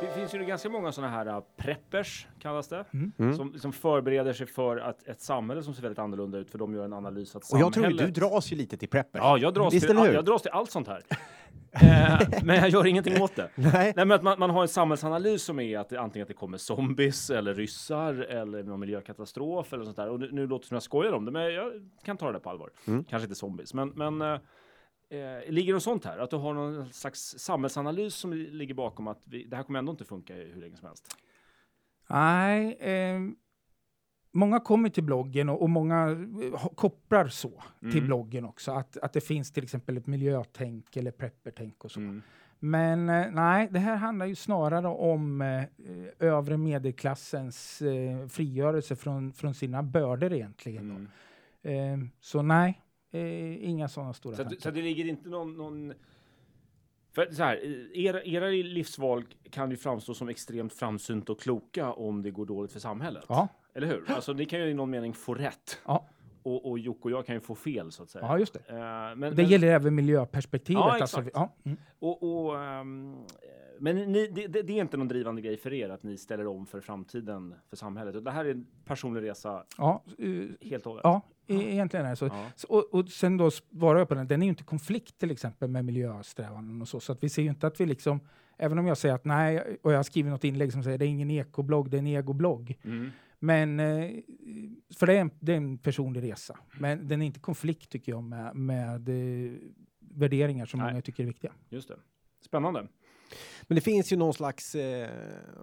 [0.01, 3.13] Det finns ju ganska många sådana här äh, preppers, kallas det, Mm.
[3.19, 3.37] Mm.
[3.37, 6.75] som, som förbereder sig för att ett samhälle som ser väldigt annorlunda ut, för de
[6.75, 8.15] gör en analys att Och jag tror samhället...
[8.15, 9.21] du dras ju lite till preppers.
[9.25, 11.03] Ja, jag dras, Visst till, jag dras till allt sånt här.
[11.73, 13.51] eh, men jag gör ingenting åt det.
[13.55, 13.93] Nej.
[13.97, 16.35] Nej, men att man, man har en samhällsanalys som är att det, antingen att det
[16.35, 20.09] kommer zombies eller ryssar eller någon miljökatastrof eller sånt där.
[20.09, 21.73] Och nu, nu låter det som jag skojar om det, men jag
[22.05, 22.71] kan ta det på allvar.
[22.87, 23.05] Mm.
[23.05, 24.39] Kanske inte zombies, men, men
[25.09, 26.19] eh, ligger något sånt här?
[26.19, 29.91] Att du har någon slags samhällsanalys som ligger bakom att vi, det här kommer ändå
[29.91, 31.17] inte funka hur länge som helst?
[32.09, 33.21] Nej, eh,
[34.33, 38.07] många kommer till bloggen och, och många eh, kopplar så till Mm.
[38.07, 38.73] bloggen också.
[38.73, 42.01] Att, att det finns till exempel ett miljötänk eller preppertänk och så.
[42.01, 42.23] Mm.
[42.59, 45.65] Men eh, nej, det här handlar ju snarare om eh,
[46.19, 51.09] övre medelklassens eh, frigörelse från, från sina bördor egentligen.
[51.63, 52.11] Mm.
[52.21, 52.81] Så nej,
[53.17, 54.61] eh, inga sådana stora Så, tankar.
[54.61, 55.57] så det ligger inte någon...
[55.57, 55.93] någon
[57.13, 57.57] för så här,
[57.97, 62.73] era, era livsval kan ju framstå som extremt framsynt och kloka om det går dåligt
[62.73, 63.25] för samhället.
[63.29, 64.05] Ja, Eller hur?
[64.11, 65.81] Alltså ni kan ju i någon mening få rätt.
[65.87, 66.07] ja,
[66.43, 68.25] Och, och Jocke och jag kan ju få fel så att säga.
[68.25, 68.61] ja, just det.
[68.69, 70.81] Eh, men, Det men, gäller även miljöperspektivet.
[70.81, 71.31] Ja, alltså, exakt.
[71.37, 71.79] ja, mm.
[71.99, 72.85] Och, och, eh,
[73.79, 76.47] men ni, det, det det är inte någon drivande grej för er att ni ställer
[76.47, 78.17] om för framtiden för samhället.
[78.17, 80.29] Och det här är en personlig resa ja, eh,
[80.69, 81.05] helt och hållet.
[81.05, 82.27] ja, e- egentligen är det så.
[82.27, 82.51] Ja.
[82.57, 85.31] Så, och, och sen då svarar jag på den, den är ju inte konflikt till
[85.31, 88.21] exempel med miljösträvanden och så, så att vi ser ju inte att vi liksom,
[88.59, 91.05] även om jag säger att nej, och jag har skrivit något inlägg som säger det
[91.07, 92.79] är ingen ekoblogg, det är en egoblogg.
[92.85, 93.11] Mm.
[93.39, 94.11] Men, eh,
[94.95, 98.13] för det är, en, det är en personlig resa, men den är inte konflikt tycker
[98.13, 99.53] jag med, med eh,
[99.99, 100.91] värderingar som Nej.
[100.91, 101.53] många tycker är viktiga.
[101.69, 101.97] Just det.
[102.41, 102.89] Spännande.
[103.63, 105.09] Men det finns ju någon slags, eh,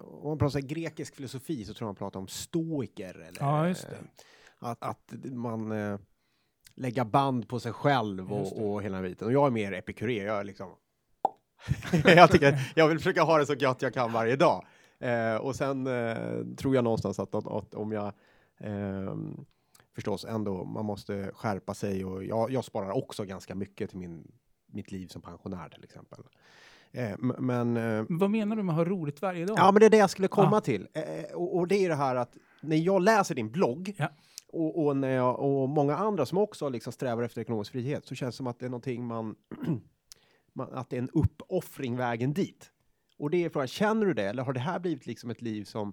[0.04, 3.14] om man pratar grekisk filosofi så tror jag man pratar om stoiker.
[3.14, 3.96] Eller, Ja, just det.
[4.64, 5.98] Eh, Att, att man eh,
[6.74, 9.26] lägger band på sig själv och, och hela den biten.
[9.26, 10.68] Och jag är mer epikuré, jag är liksom...
[12.04, 14.64] jag, tycker, jag vill försöka ha det så gött jag kan varje dag.
[14.98, 18.12] Eh, och sen eh, tror jag någonstans att, att, att om jag
[18.60, 19.44] ehm,
[19.94, 24.32] förstås ändå, man måste skärpa sig och jag, jag sparar också ganska mycket till min,
[24.66, 26.20] mitt liv som pensionär till exempel.
[26.92, 29.58] Eh, men eh, Vad menar du med att ha roligt varje dag?
[29.58, 30.60] Ja, men det är det jag skulle komma Ja.
[30.60, 30.88] till.
[30.92, 34.08] Eh, och, och det är det här att när jag läser din blogg Ja.
[34.54, 38.14] Och, och, när jag, och många andra som också liksom strävar efter ekonomisk frihet så
[38.14, 39.36] känns det som att det är någonting man,
[40.52, 42.70] man att det är en uppoffring vägen dit.
[43.18, 45.64] Och det är frågan, känner du det eller har det här blivit liksom ett liv
[45.64, 45.92] som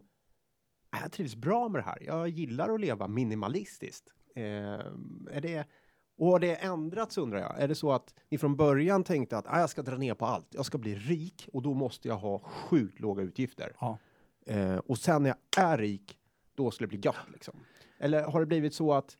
[0.89, 1.97] "Ah, jag trivs bra med det här.
[2.01, 4.07] Jag gillar att leva minimalistiskt.
[4.35, 4.43] Eh,
[5.31, 5.67] är det
[6.17, 7.59] och har det ändrats undrar jag?
[7.59, 10.25] Är det så att ni från början tänkte att ah, jag ska dra ner på
[10.25, 13.75] allt, jag ska bli rik och då måste jag ha sjukt låga utgifter.
[13.79, 13.97] Ja.
[14.45, 16.17] Eh, och sen när jag är rik,
[16.55, 17.55] då skulle det bli gött liksom.
[18.01, 19.17] Eller har det blivit så att,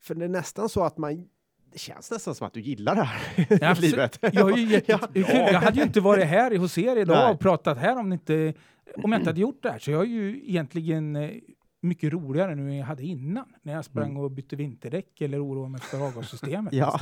[0.00, 1.28] för det är nästan så att man,
[1.72, 4.18] det känns nästan som att du gillar det här Ja, livet.
[4.20, 5.08] Jag, ju Ja.
[5.32, 7.32] jag hade ju inte varit här hos er idag Nej.
[7.34, 8.54] och pratat här om, inte,
[8.96, 9.78] om jag inte hade gjort det här.
[9.78, 11.30] Så jag är ju egentligen eh,
[11.80, 13.54] mycket roligare nu än jag hade innan.
[13.62, 16.72] När jag sprang och bytte vinterdäck eller oroade mig för avgassystemet.
[16.72, 16.84] Mm.
[16.88, 17.00] Ja.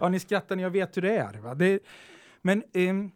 [0.00, 1.34] ja, ni skrattar när jag vet hur det är.
[1.38, 1.54] Va?
[1.54, 1.80] Det,
[2.42, 3.10] men ehm,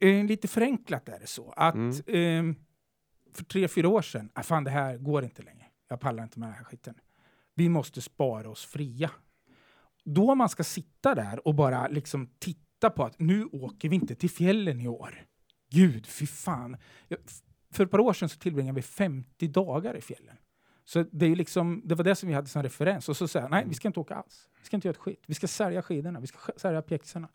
[0.00, 1.92] eh, lite förenklat är det så att Mm.
[2.06, 2.54] ehm,
[3.34, 5.61] för tre, fyra år sedan, ah, fan det här går inte längre.
[5.92, 6.94] Jag pallar inte med den här skiten.
[7.54, 9.10] Vi måste spara oss fria.
[10.04, 14.14] Då man ska sitta där och bara liksom titta på att nu åker vi inte
[14.14, 15.24] till fjällen i år.
[15.70, 16.76] Gud, fy fan.
[17.72, 20.36] För ett par år sedan så tillbringade vi 50 dagar i fjällen.
[20.84, 23.08] Så det, är liksom, det var det som vi hade som referens.
[23.08, 24.48] Och så säger nej, vi ska inte åka alls.
[24.60, 25.22] Vi ska inte göra ett skit.
[25.26, 27.28] Vi ska sälja skidorna, vi ska sälja pjäxorna.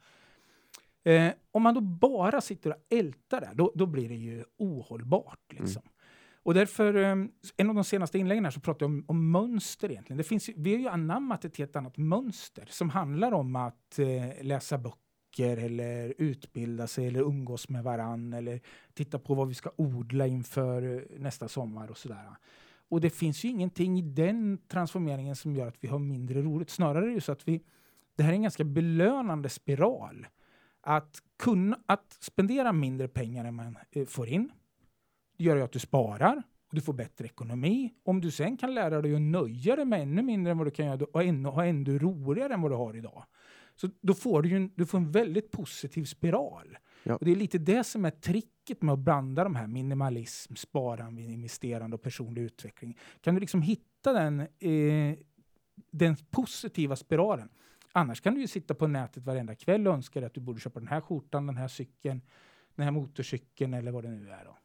[1.04, 5.54] Eh, om man då bara sitter och ältar där, då, då blir det ju ohållbart.
[5.54, 5.82] Liksom.
[6.48, 9.92] Och därför, ehm, en av de senaste inläggen här så pratade jag om, om mönster
[9.92, 10.18] egentligen.
[10.18, 14.44] Det finns, vi har ju anammat ett helt annat mönster som handlar om att eh,
[14.44, 18.62] läsa böcker eller utbilda sig eller umgås med varann eller
[18.94, 22.36] titta på vad vi ska odla inför eh, nästa sommar och sådär.
[22.90, 26.70] Och det finns ju ingenting i den transformeringen som gör att vi har mindre roligt.
[26.70, 27.64] Snarare är det ju så att vi,
[28.16, 30.28] det här är en ganska belönande spiral.
[30.82, 34.52] Att kunna, att spendera mindre pengar än man eh, får in
[35.38, 37.94] gör ju att du sparar och du får bättre ekonomi.
[38.04, 40.72] Om du sen kan lära dig att nöja dig med ännu mindre än vad du
[40.72, 43.24] kan göra och ännu, ha ännu roligare än vad du har idag.
[43.76, 46.78] Så då får du en, du får en väldigt positiv spiral.
[47.04, 47.16] Ja.
[47.16, 51.22] Och det är lite det som är tricket med att blanda de här minimalism, sparande,
[51.22, 52.98] investerande och personlig utveckling.
[53.22, 55.18] Kan du liksom hitta den, eh,
[55.92, 57.50] den positiva spiralen.
[57.92, 60.60] Annars kan du ju sitta på nätet varenda kväll och önska dig att du borde
[60.60, 62.22] köpa den här skjortan, den här cykeln,
[62.76, 64.46] den här motorcykeln eller vad det nu är.
[64.46, 64.58] Då.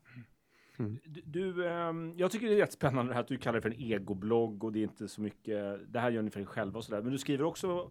[1.04, 3.70] Du, du, ehm, jag tycker det är jättespännande det här att du kallar det för
[3.70, 6.78] en egoblogg och det är inte så mycket, det här gör ni för er själva
[6.78, 7.02] och sådär.
[7.02, 7.90] Men du skriver också,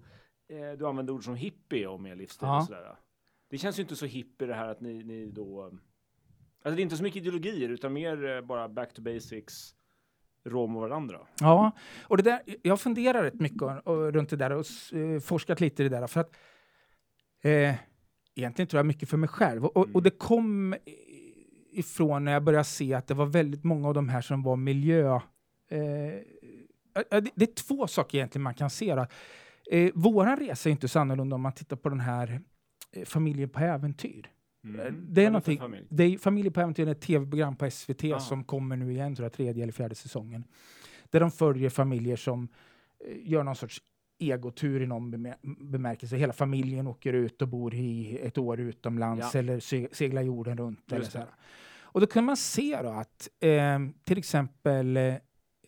[0.49, 2.57] eh, du använder ord som hippie om er livsstil Ja.
[2.57, 2.95] och sådär.
[3.49, 6.83] Det känns ju inte så hippie det här att ni, ni då, alltså det är
[6.83, 9.75] inte så mycket ideologier utan mer eh, bara back to basics,
[10.45, 11.19] rom och varandra.
[11.39, 11.71] Ja,
[12.03, 15.89] och det där, jag funderar rätt mycket runt det där och eh, forskat lite i
[15.89, 16.07] det där.
[16.07, 16.35] För att
[17.41, 17.75] eh,
[18.35, 19.65] egentligen tror jag mycket för mig själv.
[19.65, 20.75] Och, och, och det kom
[21.71, 24.55] ifrån när jag började se att det var väldigt många av de här som var
[24.55, 25.15] miljö...
[25.71, 25.79] Eh,
[27.09, 28.95] det, det är två saker egentligen man kan se.
[28.95, 29.05] Då.
[29.71, 32.41] Eh, våran resa är inte så annorlunda om man tittar på den här
[32.91, 34.29] eh, Familjen på äventyr.
[34.63, 35.05] Mm.
[35.09, 35.87] Det är någonting- familj?
[35.89, 38.19] Det är Familjen på äventyr är ett tv-program på SVT Ah.
[38.19, 40.43] som kommer nu igen, tror jag, tredje eller fjärde säsongen.
[41.09, 42.47] Där de följer familjer som
[43.07, 43.81] eh, gör någon sorts
[44.21, 46.15] egotur i någon bemär bemärkelse.
[46.17, 49.39] Hela familjen åker ut och bor i ett år utomlands Ja.
[49.39, 50.91] eller se seglar jorden runt.
[50.91, 51.27] Eller så här.
[51.93, 55.13] Och då kan man se då att eh, till exempel eh,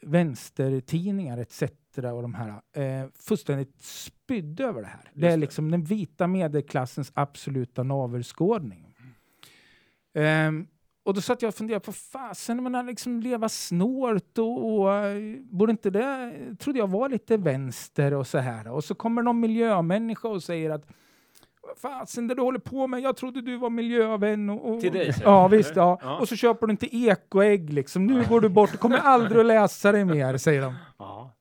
[0.01, 1.61] vänstertidningar etc.
[1.97, 5.11] och de här eh, fullständigt spydde över det här.
[5.13, 5.37] det är det.
[5.37, 8.95] liksom den vita medelklassens absoluta navelskådning.
[10.13, 10.67] Ehm,
[11.05, 14.93] och då satt jag och funderade på fasen, men att liksom leva snålt och, och
[14.95, 15.15] eh,
[15.51, 18.67] borde inte det, trodde jag var lite vänster och så här.
[18.71, 20.85] Och så kommer någon miljömänniska och säger att
[21.61, 24.49] "Vad fasen det du håller på med, jag trodde du var miljövän.
[24.49, 25.99] Och, och, Till dig, Ja visst, ja.
[26.01, 26.17] Ja.
[26.19, 28.05] Och så köper du inte ekoägg liksom.
[28.05, 30.75] Nu går du bort, du kommer aldrig att läsa det mer, säger de.
[30.97, 31.31] Ja.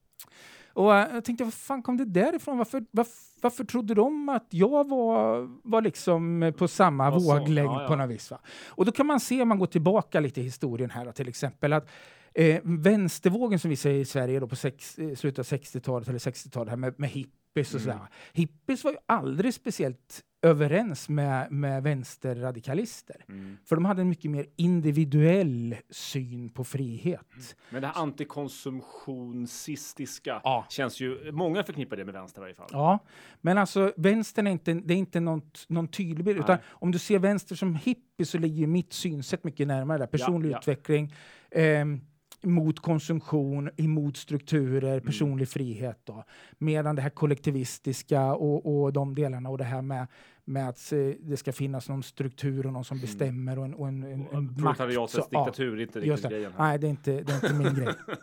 [0.75, 2.59] Och eh, jag tänkte, vad fan kom det därifrån?
[2.59, 7.83] Varför, varför, varför trodde de att jag var, var liksom på samma Var våglängd ja,
[7.83, 7.89] ja.
[7.89, 8.31] på något vis?
[8.31, 8.39] Va?
[8.69, 11.73] Och då kan man se, om man går tillbaka lite i historien här, till exempel
[11.73, 11.89] att
[12.35, 16.19] eh, vänstervågen som vi säger i Sverige då på sex, eh, slutet av 60-talet eller
[16.19, 17.11] 60-talet här med, med
[17.55, 17.93] hippies och Mm.
[17.93, 18.09] sådär.
[18.33, 23.25] Hippies var ju aldrig speciellt överens med, med vänsterradikalister.
[23.29, 23.57] Mm.
[23.65, 27.57] För de hade en mycket mer individuell syn på frihet.
[27.71, 30.67] Men det här antikonsumtionistiska Ja.
[30.69, 32.69] känns ju, många förknippar det med vänster i varje fall.
[32.73, 32.99] Ja,
[33.41, 36.39] men alltså vänstern är inte, det är inte något, någon tydlig bild.
[36.39, 36.65] Utan Nej.
[36.69, 40.07] om du ser vänster som hippie så ligger mitt synsätt mycket närmare där.
[40.07, 40.59] Personlig ja.
[40.59, 41.15] utveckling,
[41.51, 42.01] ehm,
[42.43, 45.05] mot konsumtion, emot strukturer, Mm.
[45.05, 46.01] personlig frihet.
[46.05, 46.25] Då.
[46.59, 50.07] Medan det här kollektivistiska och, och de delarna och det här med,
[50.45, 53.89] med att eh, det ska finnas någon struktur och någon som bestämmer och en, och
[53.89, 54.57] en, en, en makt.
[54.79, 56.53] Proletariatets ja, diktatur är inte riktigt grejen.
[56.53, 56.69] Här.
[56.69, 57.95] Nej, det är inte, det är inte min grej.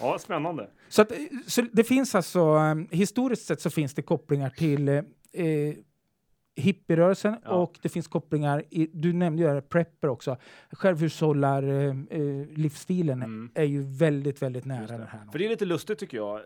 [0.00, 0.68] Ja, spännande.
[0.88, 4.88] Så, att, eh, så det finns alltså, um, historiskt sett så finns det kopplingar till
[4.88, 4.94] eh,
[5.32, 5.74] eh,
[6.60, 7.50] hippierörelsen Ja.
[7.50, 10.36] och det finns kopplingar, i, du nämnde ju prepper också,
[10.72, 13.50] självhushållar eh, eh, livsstilen Mm.
[13.54, 15.20] är ju väldigt, väldigt nära den här.
[15.32, 16.40] För det är lite lustigt tycker jag.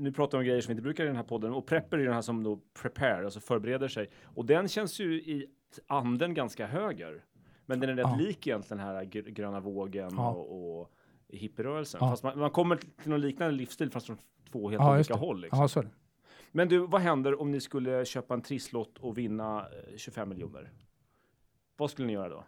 [0.00, 1.98] Nu pratar vi om grejer som vi inte brukar i den här podden och prepper
[1.98, 4.10] är den här som då prepare, alltså förbereder sig.
[4.24, 5.46] Och den känns ju i
[5.86, 7.24] anden ganska höger.
[7.66, 8.16] Men den är rätt Ja.
[8.20, 10.30] lik egentligen den här gr- gröna vågen Ja.
[10.30, 10.90] och, och
[11.28, 11.98] hippierörelsen.
[12.02, 12.10] Ja.
[12.10, 14.18] Fast man, man kommer till någon liknande livsstil fast från
[14.52, 15.40] två helt olika håll.
[15.40, 15.58] Liksom.
[15.60, 15.90] Ja, så är det.
[16.52, 20.70] Men du, vad händer om ni skulle köpa en trisslott och vinna eh, 25 miljoner?
[21.76, 22.44] Vad skulle ni göra då?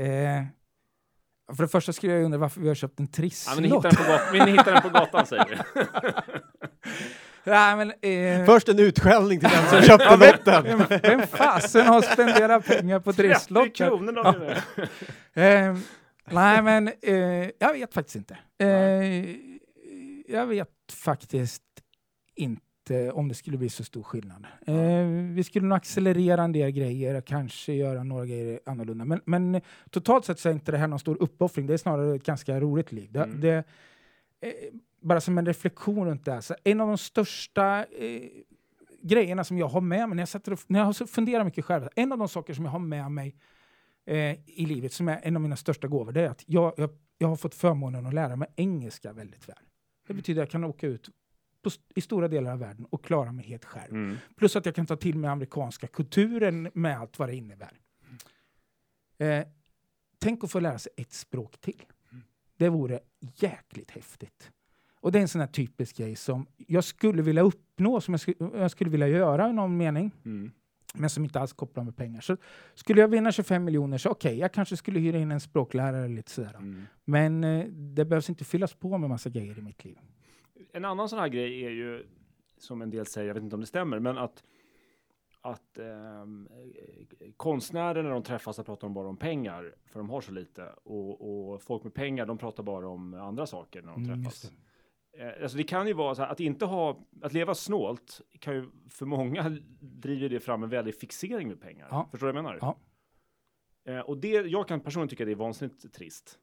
[0.00, 0.44] Eh,
[1.56, 3.64] för det första skulle jag undra varför vi har köpt en Ja, men ni, trisslott.
[3.64, 5.82] hittar den på gat- men ni hittar den på gatan säger vi.
[7.50, 7.92] Nej, men,
[8.40, 10.64] eh, Först en utskällning till den som köpte lotten.
[10.64, 13.74] vem, vem fasen har spenderat pengar på 30 trisslott?
[13.76, 14.62] kronor då menar
[15.34, 15.68] jag.
[15.68, 15.76] Eh,
[16.24, 18.38] nej, men eh, jag vet faktiskt inte.
[18.58, 19.36] Eh,
[20.28, 21.62] jag vet faktiskt
[22.34, 22.63] inte
[23.12, 24.46] om det skulle bli så stor skillnad.
[24.66, 29.04] Eh, vi skulle nog accelerera en del grejer och kanske göra några grejer annorlunda.
[29.04, 31.66] Men, men totalt sett så är inte det här någon stor uppoffring.
[31.66, 33.12] Det är snarare ett ganska roligt liv.
[33.12, 33.40] Det, Mm.
[33.40, 33.64] det,
[34.40, 34.52] eh,
[35.00, 36.40] bara som en reflektion runt det här.
[36.40, 38.22] Så en av de största eh,
[39.02, 41.88] grejerna som jag har med mig när jag, sätter och, när jag funderar mycket själv.
[41.96, 43.34] En av de saker som jag har med mig
[44.06, 46.90] eh, i livet som är en av mina största gåvor, det är att jag, jag,
[47.18, 49.56] jag har fått förmånen att lära mig engelska väldigt väl.
[50.06, 51.08] Det betyder att jag kan åka ut
[51.64, 53.92] på, i stora delar av världen och klara mig helt själv.
[53.94, 54.16] Mm.
[54.36, 57.72] Plus att jag kan ta till mig amerikanska kulturen med allt vad det innebär.
[59.18, 59.44] Eh,
[60.18, 61.82] tänk att få lära sig ett språk till.
[62.56, 64.50] Det vore jäkligt häftigt.
[65.00, 68.20] Och det är en sån här typisk grej som jag skulle vilja uppnå, som jag,
[68.20, 70.50] skulle, jag skulle vilja göra i någon mening Mm.
[70.94, 72.20] men som inte alls kopplar med pengar.
[72.20, 72.36] Så
[72.74, 76.14] skulle jag vinna 25 miljoner så okej, jag kanske skulle hyra in en språklärare eller
[76.14, 76.54] lite sådär.
[76.58, 76.82] Mm.
[77.04, 79.98] Men eh, det behövs inte fyllas på med massa grejer i mitt liv.
[80.72, 82.06] En annan sån här grej är ju,
[82.58, 84.44] som en del säger, jag vet inte om det stämmer, men att
[85.40, 86.48] att ehm,
[87.20, 90.32] eh, konstnärer när de träffas så pratar de bara om pengar, för de har så
[90.32, 90.66] lite.
[90.84, 94.52] Och, och folk med pengar, de pratar bara om andra saker när de Mm, träffas.
[95.12, 98.54] Eh, alltså det kan ju vara så här, att inte ha, att leva snålt kan
[98.54, 101.88] ju för många driver det fram en väldig fixering med pengar.
[101.90, 102.08] Ja.
[102.10, 102.58] Förstår du vad jag menar?
[102.60, 102.76] Ja.
[103.92, 106.38] Eh, och det, jag kan personligen tycka det är vansinnigt trist.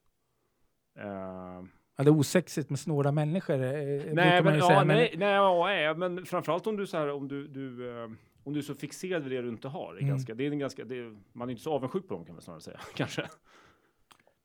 [1.96, 3.54] Ja, det är osexigt med snåla människor.
[3.54, 6.88] Eh, nej, brukar man men, ju ja, säga, nej, nej, ja, men framförallt om du
[6.88, 8.10] så här, om du, du eh,
[8.44, 9.94] om du är så fixerad vid det du inte har.
[9.94, 10.10] Det är Mm.
[10.10, 12.42] ganska, det är en ganska, är, man är inte så avundsjuk på dem kan man
[12.42, 13.30] snarare säga, kanske.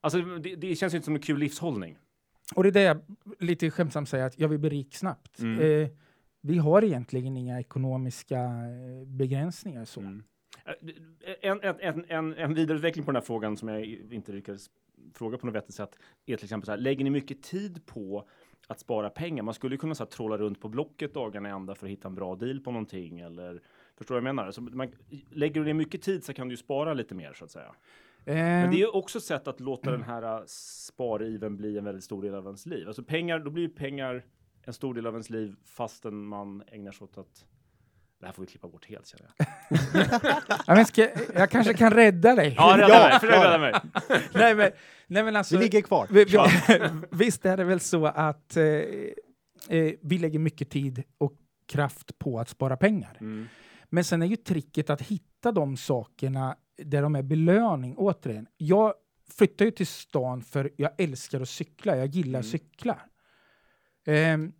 [0.01, 1.97] Alltså det, det känns inte som en kul livshållning.
[2.55, 2.99] Och det är det jag
[3.39, 5.39] lite skämtsamt säger, att jag vill bli rik snabbt.
[5.39, 5.83] Mm.
[5.83, 5.89] Eh,
[6.41, 9.85] vi har egentligen inga ekonomiska eh, begränsningar.
[9.85, 9.99] Så.
[9.99, 10.23] Mm.
[10.65, 10.73] Eh,
[11.41, 14.69] En, en, en, en, en vidareutveckling på den här frågan som jag inte lyckades
[15.13, 18.27] fråga på något vettigt sätt är till exempel så här, lägger ni mycket tid på
[18.67, 19.43] att spara pengar?
[19.43, 22.15] Man skulle kunna så här, trolla runt på Blocket dagarna ända för att hitta en
[22.15, 23.61] bra deal på någonting eller
[23.97, 24.51] förstår du vad jag menar?
[24.51, 24.87] Så man,
[25.29, 27.75] lägger du ner mycket tid så kan du ju spara lite mer så att säga.
[28.25, 31.83] Men Eh, det är också ett sätt att låta den här äh, spariven bli en
[31.83, 32.87] väldigt stor del av ens liv.
[32.87, 34.25] Alltså pengar, då blir ju pengar
[34.63, 37.45] en stor del av ens liv fastän man ägnar sig åt att
[38.19, 39.47] det här får vi klippa bort helt känner jag.
[40.67, 42.53] Ja, men ska, jag kanske kan rädda dig.
[42.57, 43.19] Ja, rädda mig!
[43.19, 43.73] Försök rädda mig!
[44.33, 44.71] nej, men,
[45.07, 46.07] nej, men alltså, Vi ligger kvar.
[46.11, 46.37] vi, vi,
[47.11, 51.33] visst är det väl så att eh, eh, vi lägger mycket tid och
[51.67, 53.17] kraft på att spara pengar.
[53.21, 53.47] Mm.
[53.89, 57.95] Men sen är ju tricket att hitta de sakerna där de är belöning.
[57.97, 58.93] Återigen, jag
[59.37, 61.97] flyttar ju till stan för jag älskar att cykla.
[61.97, 62.51] Jag gillar Mm.
[62.51, 63.01] cyklar.
[64.05, 64.51] Ehm,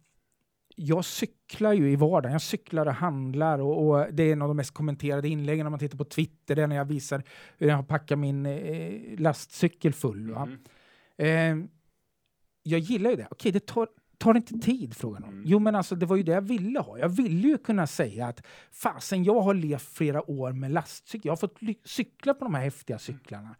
[0.79, 2.31] jag cyklar ju i vardagen.
[2.31, 5.71] Jag cyklar och handlar och, och det är en av de mest kommenterade inläggen om
[5.71, 6.55] man tittar på Twitter.
[6.55, 7.23] Det är när jag visar
[7.57, 10.29] hur jag har packat min eh, lastcykel full.
[10.29, 10.57] Mm.
[11.17, 11.69] Ehm,
[12.63, 13.27] jag gillar ju det.
[13.31, 13.87] Okej, det tar,
[14.17, 15.29] tar det inte tid, frågan om.
[15.29, 15.43] Mm.
[15.47, 16.97] Jo, men alltså det var ju det jag ville ha.
[16.97, 21.27] Jag ville ju kunna säga att fasen, jag har levt flera år med lastcykel.
[21.27, 23.55] Jag har fått cykla på de här häftiga cyklarna.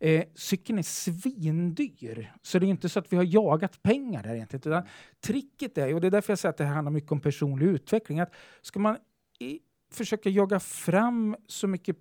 [0.00, 4.34] Eh, cykeln är svindyr, så det är inte så att vi har jagat pengar där
[4.34, 4.72] egentligen.
[4.72, 4.82] Utan
[5.20, 7.66] tricket är, och det är därför jag säger att det här handlar mycket om personlig
[7.66, 8.96] utveckling, att ska man
[9.38, 9.58] i,
[9.92, 11.96] försöka jaga fram så mycket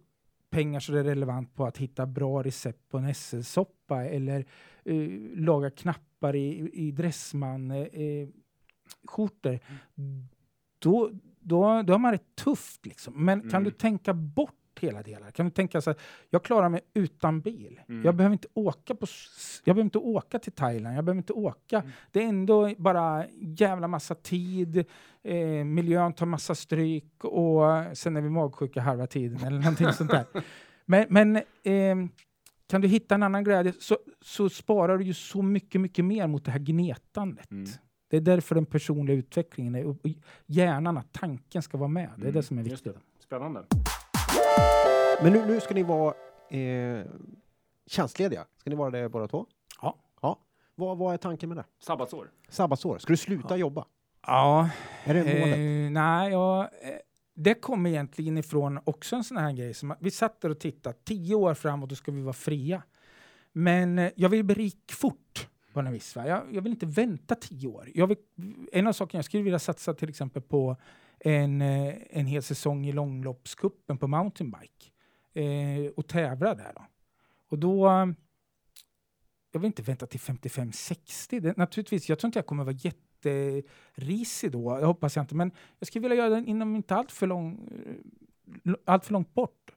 [0.49, 4.45] pengar så det är relevant på att hitta bra recept på en SL-soppa eller
[4.85, 8.27] eh, laga knappar i, i dressman eh, eh,
[9.07, 9.59] skjortor,
[10.79, 12.85] då, då, då har man det tufft.
[12.85, 13.25] Liksom.
[13.25, 13.63] Men kan Mm.
[13.63, 15.31] du tänka bort hela delar?
[15.31, 17.81] Kan du tänka så här, jag klarar mig utan bil.
[17.89, 18.05] Mm.
[18.05, 19.07] Jag behöver inte åka på,
[19.63, 20.97] jag behöver inte åka till Thailand.
[20.97, 21.77] Jag behöver inte åka.
[21.79, 21.91] Mm.
[22.11, 24.85] Det är ändå bara jävla massa tid.
[25.23, 30.11] Eh, miljön tar massa stryk och sen är vi magsjuka halva tiden eller någonting sånt
[30.11, 30.25] där.
[30.87, 32.09] Men, men ehm,
[32.67, 36.27] kan du hitta en annan glädje så, så sparar du ju så mycket, mycket mer
[36.27, 37.51] mot det här gnetandet.
[37.51, 37.65] Mm.
[38.09, 39.97] Det är därför den personliga utvecklingen är, och
[40.45, 42.09] hjärnan, att tanken ska vara med.
[42.15, 42.95] Det är Mm, det som är viktigt.
[43.19, 43.65] Spännande.
[45.23, 46.13] Men nu, nu ska ni vara
[46.49, 47.05] eh,
[47.87, 48.45] tjänstlediga.
[48.57, 49.45] Ska ni vara det båda två?
[49.81, 49.97] Ja.
[50.21, 50.39] ja.
[50.75, 51.65] Vad, vad är tanken med det?
[51.79, 52.31] Sabbatsår.
[52.49, 52.97] Sabbatsår.
[52.97, 53.85] Ska du sluta jobba?
[54.27, 54.69] Ja,
[55.03, 55.57] Är det målet?
[55.57, 56.89] eh, nej, ja, eh,
[57.33, 59.73] det kommer egentligen ifrån också en sån här grej.
[59.73, 62.83] Som, vi satt där och tittade, tio år framåt då ska vi vara fria.
[63.51, 66.15] Men eh, jag vill bli rik fort på något vis.
[66.15, 66.27] Va?
[66.27, 67.89] Jag, jag vill inte vänta tio år.
[67.93, 68.17] Jag vill,
[68.71, 70.77] en av sakerna jag skulle vilja satsa till exempel på
[71.19, 74.85] en, eh, en hel säsong i långloppskuppen på mountainbike
[75.33, 76.71] eh, och tävla där.
[76.75, 76.85] Då.
[77.49, 77.89] Och då...
[77.89, 78.05] Eh,
[79.51, 81.39] jag vill inte vänta till 55-60.
[81.39, 84.77] Det- Naturligtvis, jag tror inte jag kommer vara jätterisig då.
[84.79, 85.35] Jag hoppas jag inte.
[85.35, 87.69] Men jag skulle vilja göra den inom inte allt för, lång,
[88.65, 89.71] eh, allt för långt bort.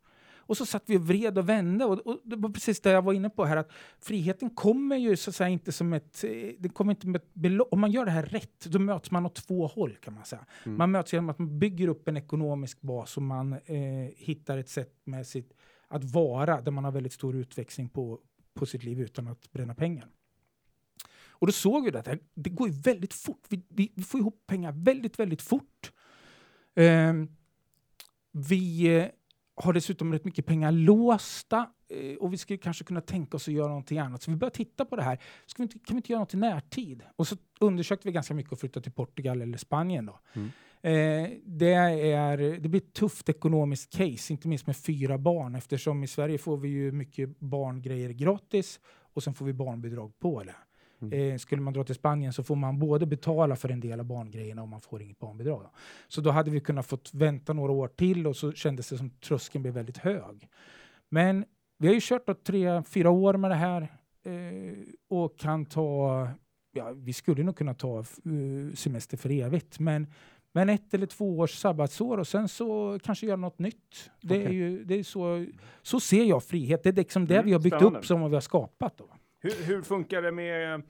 [0.49, 1.85] Och så satt vi och vred och vände.
[1.85, 3.57] Och, och det var precis det jag var inne på här.
[3.57, 6.25] Att friheten kommer ju så att säga inte som ett...
[6.25, 7.69] eh, Det kommer inte med belopp.
[7.73, 10.47] Om man gör det här rätt, då möts man åt två håll kan man säga.
[10.65, 10.79] Mm.
[10.79, 13.59] Man möts genom att man bygger upp en ekonomisk bas och man eh,
[14.17, 15.53] hittar ett sätt med sitt,
[15.89, 18.21] att vara där man har väldigt stor utväxling på,
[18.55, 20.09] på sitt liv utan att bränna pengar.
[21.41, 23.45] Och då såg vi att det, det går ju väldigt fort.
[23.49, 25.93] Vi, vi, vi får ihop pengar väldigt, väldigt fort.
[26.75, 27.29] Ehm,
[28.33, 29.07] vi eh,
[29.59, 33.55] har dessutom rätt mycket pengar låsta eh, och vi skulle kanske kunna tänka oss att
[33.55, 34.23] göra någonting annat.
[34.23, 35.19] Så vi börjar titta på det här.
[35.47, 37.03] Ska vi inte, kan vi inte göra något i närtid?
[37.17, 40.07] Och så undersökte vi ganska mycket att flytta till Portugal eller Spanien.
[40.07, 40.19] Då.
[40.33, 40.51] Mm.
[40.83, 46.05] Eh, det, är, det blir ett tufft ekonomiskt case, inte minst med fyra barn eftersom
[46.05, 48.81] i Sverige får vi ju mycket barngrejer gratis
[49.13, 50.55] och sen får vi barnbidrag på det.
[51.01, 51.33] Mm.
[51.33, 54.07] Eh, skulle man dra till Spanien så får man både betala för en del av
[54.07, 55.61] barngrejerna och man får inget barnbidrag.
[55.63, 55.71] Då.
[56.09, 59.11] Så då hade vi kunnat fått vänta några år till och så kändes det som
[59.11, 60.49] tröskeln blev väldigt hög.
[61.09, 61.45] Men
[61.79, 63.83] vi har ju kört då tre, fyra år med det här
[64.25, 66.29] eh, och kan ta,
[66.73, 70.07] ja, vi skulle nog kunna ta eh, semester för evigt, men
[70.53, 74.11] men ett eller två års sabbatsår och sen så kanske göra något nytt.
[74.21, 75.47] Det är ju, det är så,
[75.83, 76.83] så ser jag frihet.
[76.83, 77.99] Det är liksom det Mm, vi har byggt spännande.
[77.99, 78.99] upp som vi har skapat.
[78.99, 79.09] Då.
[79.49, 80.75] Hur, hur funkar det med...
[80.75, 80.81] eh,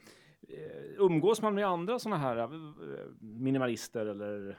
[0.99, 2.49] Umgås man med andra sådana här eh,
[3.21, 4.59] minimalister eller...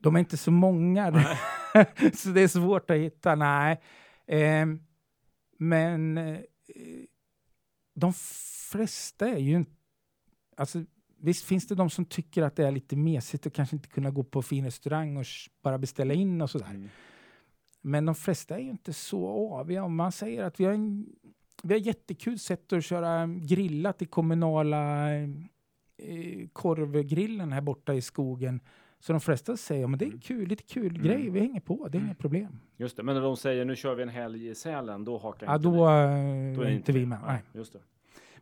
[0.00, 1.12] De är inte så många,
[2.14, 3.34] så det är svårt att hitta.
[3.34, 3.80] Nej.
[4.26, 4.80] Ehm,
[5.58, 6.38] men eh,
[7.94, 8.12] de
[8.70, 9.72] flesta är ju inte...
[10.56, 10.84] Alltså,
[11.18, 14.10] visst finns det de som tycker att det är lite mesigt att kanske inte kunna
[14.10, 15.24] gå på fin restaurang och
[15.62, 16.70] bara beställa in och sådär.
[16.70, 16.88] Mm.
[17.80, 19.84] Men de flesta är ju inte så aviga.
[19.84, 21.06] Om man säger att vi har, en,
[21.64, 28.60] vi har jättekul sätt att köra grillat i kommunala eh, korvgrillen här borta i skogen.
[29.00, 31.02] Så de flesta säger att det är en kul, lite kul Mm.
[31.02, 32.06] grej, vi hänger på, det är Mm.
[32.08, 32.60] inga problem.
[32.76, 35.46] Just det, men när de säger nu kör vi en helg i Sälen, då hakar
[35.46, 37.18] Ja, inte då, eh, Då är inte vi med.
[37.26, 37.42] Nej.
[37.52, 37.78] Just det.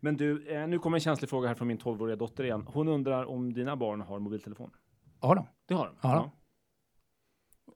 [0.01, 2.65] Men du, eh, nu kommer en känslig fråga här från min 12-åriga dotter igen.
[2.67, 4.71] Hon undrar om dina barn har mobiltelefon?
[5.21, 5.47] Ja, då.
[5.67, 5.95] Det har de?
[6.03, 6.31] Ja.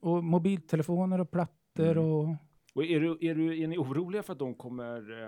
[0.01, 2.05] Och mobiltelefoner och plattor Mm.
[2.05, 2.34] och...
[2.77, 5.22] Och är, du, är, du, är ni oroliga för att de kommer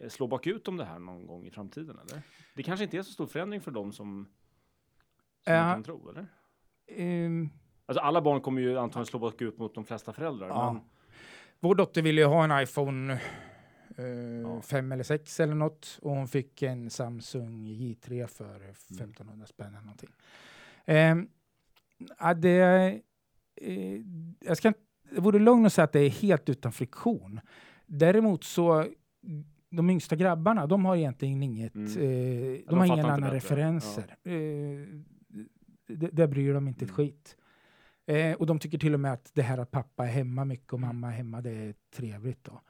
[0.00, 1.98] eh, slå bakut om det här någon gång i framtiden?
[1.98, 2.22] Eller?
[2.56, 4.26] Det kanske inte är så stor förändring för dem som
[5.44, 5.72] Som man Ja.
[5.74, 6.26] kan tro, eller?
[6.86, 7.48] Ehm,
[7.86, 10.48] Alltså alla barn kommer ju antagligen slå bakut mot de flesta föräldrar.
[10.48, 10.72] Ja.
[10.72, 10.82] Men,
[11.60, 13.12] Vår dotter ville ju ha en iPhone
[13.96, 19.66] eh, 5 eller 6 eller något och hon fick en Samsung J3 för 1500 spänn
[19.74, 20.10] eller någonting.
[20.84, 21.28] Ehm,
[22.18, 22.60] ja, det,
[23.56, 24.00] eh,
[24.40, 24.80] jag ska, inte-
[25.14, 27.40] det vore lugnt att säga att det är helt utan friktion.
[27.86, 28.86] Däremot så
[29.70, 31.86] de yngsta grabbarna, de har egentligen inget, Mm.
[31.86, 33.36] eh, de, de har inte annan bättre.
[33.36, 34.16] referenser.
[34.24, 34.32] Eh,
[35.86, 36.96] det, det bryr de inte ett Mm.
[36.96, 37.36] skit.
[38.06, 40.72] Eh, och de tycker till och med att det här att pappa är hemma mycket
[40.72, 42.44] och mamma är hemma, det är trevligt.
[42.44, 42.60] Då.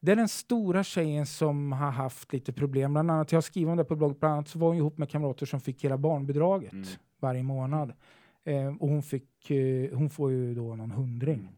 [0.00, 2.92] Det är den stora tjejen som har haft lite problem.
[2.92, 4.98] Bland annat, jag har skrivit om det på blogg, bland annat så var hon ihop
[4.98, 6.84] med kamrater som fick hela barnbidraget Mm.
[7.20, 7.92] varje månad.
[8.44, 11.48] Eh, och hon, fick, eh, hon får ju då någon hundring.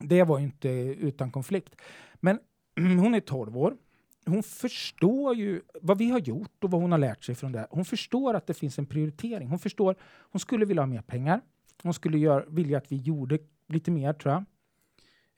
[0.00, 0.68] Det var ju inte
[1.00, 1.76] utan konflikt.
[2.14, 2.38] Men
[2.76, 3.76] hon är 12 år.
[4.26, 7.66] Hon förstår ju vad vi har gjort och vad hon har lärt sig från det.
[7.70, 9.48] Hon förstår att det finns en prioritering.
[9.48, 11.40] Hon förstår, hon skulle vilja ha mer pengar.
[11.82, 13.38] Hon skulle gör, vilja att vi gjorde
[13.68, 14.44] lite mer tror jag.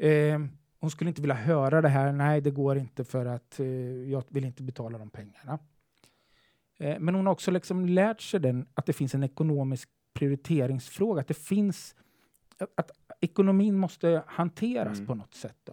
[0.08, 0.40] Eh,
[0.80, 3.66] hon skulle inte vilja höra det här, nej det går inte för att eh,
[4.10, 5.58] jag vill inte betala de pengarna.
[6.78, 11.20] Eh, men hon har också liksom lärt sig den, att det finns en ekonomisk prioriteringsfråga,
[11.20, 11.94] att det finns
[12.74, 12.90] att,
[13.20, 15.06] ekonomin måste hanteras Mm.
[15.06, 15.56] på något sätt.
[15.64, 15.72] Då.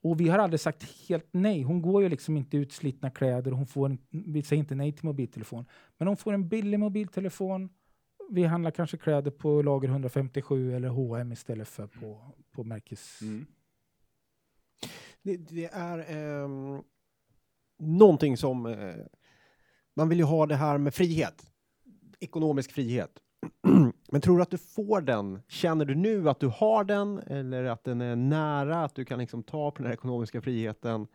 [0.00, 1.62] Och vi har aldrig sagt helt nej.
[1.62, 3.50] Hon går ju liksom inte utslitna kläder.
[3.50, 5.64] Hon får en, vi säger inte nej till mobiltelefon.
[5.98, 7.68] Men hon får en billig mobiltelefon.
[8.30, 12.20] Vi handlar kanske kläder på lager 157 eller H&M istället för på,
[12.50, 13.22] på märkes...
[13.22, 13.46] Mm.
[15.22, 16.82] Det, det är ehm,
[17.78, 18.66] någonting som...
[18.66, 18.94] Eh,
[19.94, 21.52] man vill ju ha det här med frihet.
[22.20, 23.18] Ekonomisk frihet.
[24.10, 25.42] Men tror du att du får den?
[25.48, 27.18] Känner du nu att du har den?
[27.18, 28.84] Eller att den är nära?
[28.84, 31.06] Att du kan liksom ta på den här ekonomiska friheten?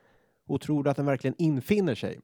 [0.48, 2.20] Och tror du att den verkligen infinner sig?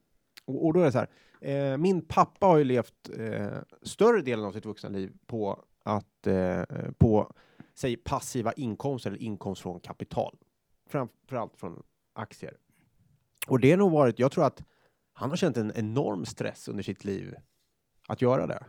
[0.45, 1.09] Och, och då är det så här.
[1.41, 6.27] Eh, min pappa har ju levt eh, större delen av sitt vuxna liv på att
[6.27, 6.63] eh,
[6.97, 7.33] på
[7.75, 10.37] säg passiva inkomster eller inkomst från kapital.
[10.89, 11.83] Framförallt från
[12.13, 12.57] aktier.
[13.47, 14.63] Och det har nog varit, jag tror att
[15.13, 17.35] han har känt en enorm stress under sitt liv
[18.07, 18.65] att göra det.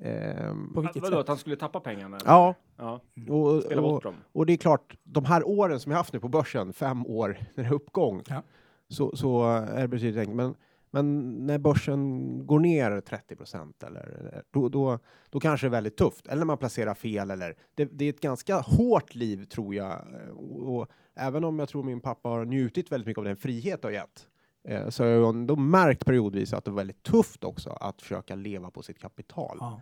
[0.00, 1.20] Ehm, På vilket Vadå, sätt?
[1.20, 2.16] att han skulle tappa pengarna?
[2.16, 2.30] eller?
[2.30, 3.00] ja, ja.
[3.28, 4.14] och, Spela och, bort dem.
[4.32, 7.38] och det är klart, de här åren som jag haft nu på börsen, fem år
[7.54, 8.42] när det är uppgång, Ja.
[8.88, 10.36] så, så är det betydligt enklare.
[10.36, 10.54] Men,
[10.90, 14.98] men när börsen går ner 30 procent, eller, då, då,
[15.30, 16.26] då kanske det är väldigt tufft.
[16.26, 17.30] Eller när man placerar fel.
[17.30, 20.00] Eller, det, det är ett ganska hårt liv, tror jag.
[20.36, 23.82] Och, och även om jag tror min pappa har njutit väldigt mycket av den frihet
[23.82, 24.26] det har gett,
[24.68, 28.34] eh, så har jag ändå märkt periodvis att det var väldigt tufft också att försöka
[28.34, 29.58] leva på sitt kapital.
[29.60, 29.80] Ja.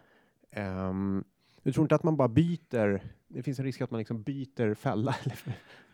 [0.88, 1.24] Um,
[1.62, 4.74] jag tror inte att man bara byter, det finns en risk att man liksom byter
[4.74, 5.16] fälla.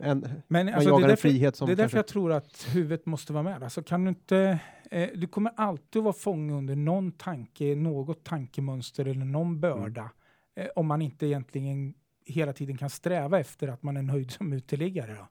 [0.02, 1.98] En, Men man alltså, det, jagar är en frihet som det är därför kanske...
[1.98, 3.62] jag tror att huvudet måste vara med.
[3.62, 4.58] Alltså, kan du, inte,
[4.90, 10.10] eh, du kommer alltid vara fånge under någon tanke, något tankemönster eller någon börda.
[10.54, 11.94] Eh, om man inte egentligen
[12.26, 15.14] hela tiden kan sträva efter att man är nöjd som uteliggare.
[15.14, 15.28] Då.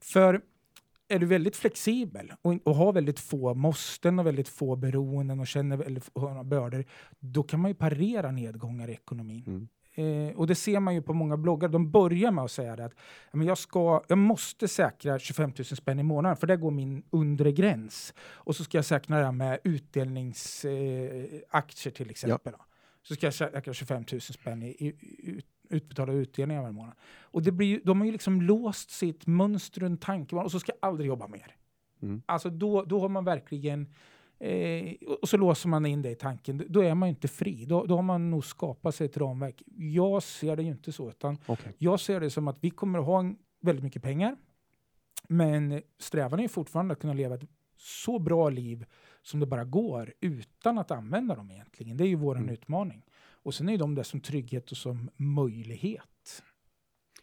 [0.00, 0.40] För
[1.08, 5.46] är du väldigt flexibel och, och har väldigt få måsten och väldigt få beroenden och
[5.46, 6.84] känner väldigt få bördor,
[7.18, 9.44] då kan man ju parera nedgångar i ekonomin.
[9.46, 9.68] Mm.
[9.98, 11.68] Eh, och det ser man ju på många bloggar.
[11.68, 12.94] De börjar med att säga det att
[13.30, 16.70] ja, men jag, ska, jag måste säkra 25 000 spänn i månaden, för där går
[16.70, 18.14] min undre gräns.
[18.20, 22.52] Och så ska jag säkra det med utdelningsaktier eh, till exempel.
[22.52, 22.64] Då.
[23.02, 26.94] Så ska jag säkra 25 000 spänn i, i ut, utbetalda utdelningar varje månad.
[27.22, 30.60] Och det blir ju, de har ju liksom låst sitt mönster och tankebana och så
[30.60, 31.56] ska jag aldrig jobba mer.
[32.02, 32.22] Mm.
[32.26, 33.94] Alltså då, då har man verkligen
[34.40, 36.64] Eh, och så låser man in det i tanken.
[36.68, 37.64] Då är man ju inte fri.
[37.64, 39.62] Då, då har man nog skapat sig ett ramverk.
[39.76, 41.72] Jag ser det ju inte så, utan Okej.
[41.78, 44.36] jag ser det som att vi kommer att ha en, väldigt mycket pengar.
[45.28, 47.44] Men strävan är ju fortfarande att kunna leva ett
[47.76, 48.84] så bra liv
[49.22, 51.96] som det bara går utan att använda dem egentligen.
[51.96, 52.48] Det är ju vår Mm.
[52.48, 53.02] utmaning.
[53.48, 56.42] Och sen är de där som trygghet och som möjlighet.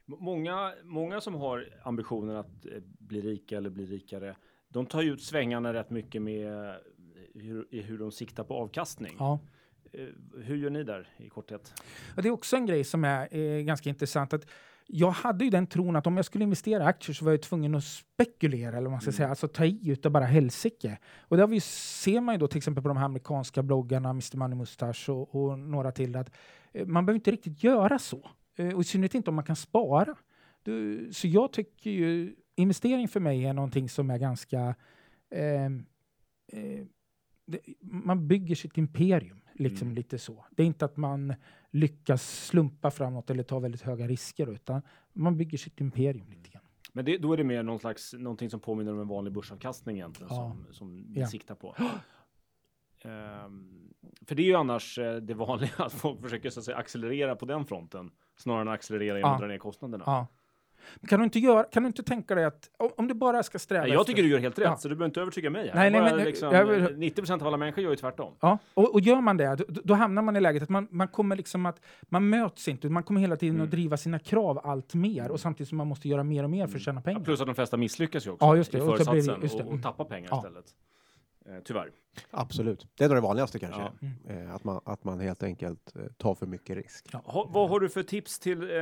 [0.05, 4.36] Många, många som har ambitionen att eh, bli rika eller bli rikare,
[4.67, 6.76] de tar ju ut svängarna rätt mycket med eh,
[7.34, 9.15] hur, hur de siktar på avkastning.
[9.19, 9.39] Ja.
[9.91, 10.07] Eh,
[10.38, 11.73] Hur gör ni där i korthet?
[12.15, 14.34] Och det är också en grej som är eh, ganska intressant.
[14.34, 14.47] Att
[14.88, 17.41] jag hade ju den tron att om jag skulle investera i aktier så var jag
[17.41, 19.17] tvungen att spekulera, eller man ska Mm.
[19.17, 20.97] säga, alltså ta i utav bara helsike.
[21.19, 24.38] Och där vi ser man ju då till exempel på de här amerikanska bloggarna, Mr
[24.38, 26.31] Money Mustache och, och några till, att
[26.73, 28.29] eh, man behöver inte riktigt göra så.
[28.55, 30.15] Eh, och i synnerhet inte om man kan spara.
[30.63, 34.75] Du, så jag tycker ju, investering för mig är någonting som är ganska
[35.36, 35.86] ehm,
[36.51, 36.86] eh,
[37.47, 39.95] det, man bygger sitt imperium, liksom Mm.
[39.95, 40.45] lite så.
[40.51, 41.33] Det är inte att man
[41.71, 44.81] lyckas slumpa framåt eller ta väldigt höga risker, utan
[45.13, 46.61] man bygger sitt imperium lite grann.
[46.93, 49.95] Men det, då är det mer någon slags, någonting som påminner om en vanlig börsavkastning
[49.95, 50.55] egentligen Ja.
[50.65, 51.27] som, som vi Ja.
[51.27, 51.75] siktar på.
[53.01, 53.93] Ehm,
[54.25, 57.35] för det är ju annars eh, det vanliga att folk försöker så att säga accelerera
[57.35, 59.33] på den fronten snarare än accelerera genom Ja.
[59.35, 60.03] att dra ner kostnaderna.
[60.07, 60.27] Ja.
[60.95, 63.59] Men kan du inte göra, kan du inte tänka dig att om- du bara ska
[63.59, 64.77] sträva Nej, jag efter- tycker du gör helt rätt, Ja.
[64.77, 65.67] så du behöver inte övertyga mig.
[65.67, 65.75] Här.
[65.75, 68.33] Nej, nej, men- liksom, jag vill- 90% av alla människor gör ju tvärtom.
[68.39, 71.07] Ja, och, och gör man det, då, då hamnar man i läget att man, man
[71.07, 73.65] kommer liksom att, man möts inte, man kommer hela tiden Mm.
[73.65, 76.67] att driva sina krav allt mer och samtidigt som man måste göra mer och mer
[76.67, 77.19] för att tjäna pengar.
[77.19, 78.77] Ja, plus att de flesta misslyckas ju också Ja, just det.
[78.77, 79.63] i Och så blir det- föresatsen just det.
[79.63, 80.38] och, och tappar pengar Ja.
[80.38, 80.65] istället.
[81.49, 81.91] Eh, tyvärr.
[82.31, 82.87] Absolut.
[82.97, 83.81] Det är nog det vanligaste kanske.
[83.81, 84.33] Ja.
[84.33, 87.05] Eh, att, man, att man helt enkelt eh, tar för mycket risk.
[87.11, 87.21] Ja.
[87.25, 88.77] Ha, vad har du för tips till, eh,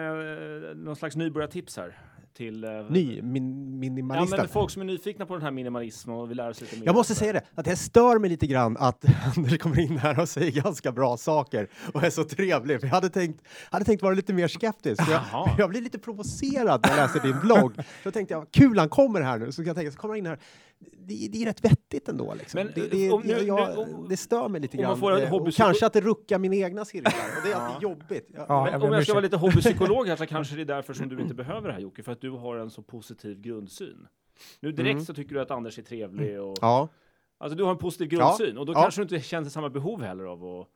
[0.76, 1.98] någon slags nybörjartips här?
[2.34, 4.40] Till, eh, Ny min, Ja, minimalisten.
[4.40, 6.86] men folk som är nyfikna på den här minimalismen och vill lära sig lite mer.
[6.86, 9.06] Jag måste säga det, att det stör mig lite grann att
[9.38, 12.80] Anders kommer in här och säger ganska bra saker och är så trevlig.
[12.80, 15.02] För jag hade tänkt, hade tänkt vara lite mer skeptisk.
[15.10, 17.74] Jag, jag blir lite provocerad när jag läser din blogg.
[18.04, 19.52] Så tänkte jag, kul han kommer här nu.
[19.52, 20.40] Så kan jag tänka, så kommer han in här.
[20.98, 22.34] Det, det är rätt vettigt ändå.
[22.34, 22.58] Liksom.
[22.64, 24.92] Men, det, det, om nu- jag, nu- om- det stör mig lite grann.
[24.98, 25.10] Eh, och
[25.40, 27.14] hobbypsyko- kanske att det ruckar mina egna cirklar.
[27.38, 27.58] Och det är Ja.
[27.60, 28.30] alltid jobbigt.
[28.48, 30.94] Ja, Men jag om jag ska vara lite hobbypsykolog här så kanske det är därför
[30.94, 34.08] som du inte behöver det här Jocke, för att du har en så positiv grundsyn.
[34.60, 35.06] Nu direkt Mm.
[35.06, 36.58] så tycker du att Anders är trevlig och...
[36.62, 36.88] ja.
[37.38, 38.82] Alltså du har en positiv grundsyn och då Ja.
[38.82, 40.68] kanske du inte känner samma behov heller av att...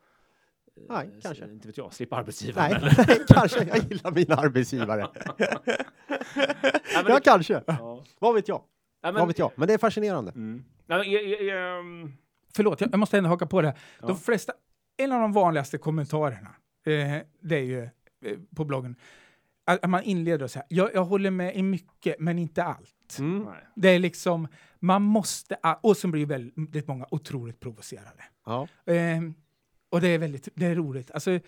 [0.78, 1.46] eh, Nej, s- kanske.
[1.52, 3.64] Inte vet jag, slippa arbetsgivaren Nej, kanske.
[3.64, 5.08] Jag gillar mina arbetsgivare.
[6.94, 7.62] Ja, det- kanske.
[7.68, 8.04] ja.
[8.20, 8.62] Vad vet jag?
[9.12, 9.52] Men- Vad vet jag?
[9.56, 10.32] Men det är fascinerande.
[10.32, 10.64] Mm.
[10.86, 12.14] Nej, men, är- är- är, ehm,
[12.56, 13.68] Förlåt, jag, jag måste ändå haka på det.
[13.68, 13.78] här.
[14.02, 14.08] Ja.
[14.08, 14.54] De flesta,
[14.98, 16.50] en av de vanligaste kommentarerna,
[16.86, 18.96] eh, det är ju eh, på bloggen,
[19.66, 23.18] att att man inleder och säger jag, jag håller med i mycket, men inte allt.
[23.20, 23.48] Mm.
[23.76, 24.48] Det är liksom,
[24.80, 28.24] man måste, och så blir väldigt många otroligt provocerade.
[28.46, 28.68] Ja.
[28.86, 29.34] Ehm,
[29.90, 31.12] och det är väldigt det är roligt.
[31.12, 31.40] Alltså, eh,